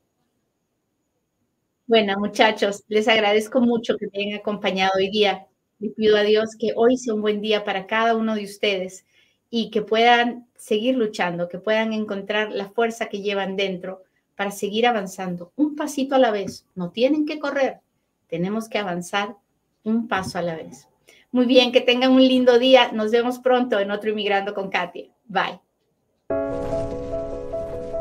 Bueno, 1.87 2.15
muchachos, 2.19 2.83
les 2.89 3.07
agradezco 3.07 3.61
mucho 3.61 3.97
que 3.97 4.09
me 4.13 4.25
hayan 4.25 4.41
acompañado 4.41 4.93
hoy 4.97 5.09
día. 5.11 5.47
Le 5.79 5.91
pido 5.91 6.17
a 6.17 6.23
Dios 6.23 6.51
que 6.59 6.73
hoy 6.75 6.97
sea 6.97 7.15
un 7.15 7.23
buen 7.23 7.41
día 7.41 7.65
para 7.65 7.87
cada 7.87 8.17
uno 8.17 8.35
de 8.35 8.45
ustedes 8.45 9.07
y 9.51 9.71
que 9.71 9.83
puedan 9.83 10.49
seguir 10.57 10.97
luchando, 10.97 11.49
que 11.49 11.59
puedan 11.59 11.93
encontrar 11.93 12.51
la 12.51 12.69
fuerza 12.69 13.07
que 13.09 13.23
llevan 13.23 13.57
dentro 13.57 14.03
para 14.35 14.51
seguir 14.51 14.87
avanzando 14.87 15.53
un 15.55 15.77
pasito 15.77 16.17
a 16.17 16.19
la 16.19 16.33
vez. 16.33 16.67
No 16.75 16.91
tienen 16.91 17.25
que 17.25 17.39
correr, 17.39 17.81
tenemos 18.27 18.69
que 18.69 18.79
avanzar 18.79 19.37
un 19.85 20.09
paso 20.09 20.39
a 20.39 20.43
la 20.43 20.57
vez. 20.57 20.89
Muy 21.31 21.47
bien, 21.47 21.71
que 21.71 21.81
tengan 21.81 22.13
un 22.13 22.23
lindo 22.27 22.59
día. 22.59 22.91
Nos 22.93 23.13
vemos 23.13 23.39
pronto 23.39 23.79
en 23.79 23.93
otro 23.93 24.11
Inmigrando 24.11 24.55
con 24.55 24.71
Katia. 24.71 25.07
Bye. 25.27 25.66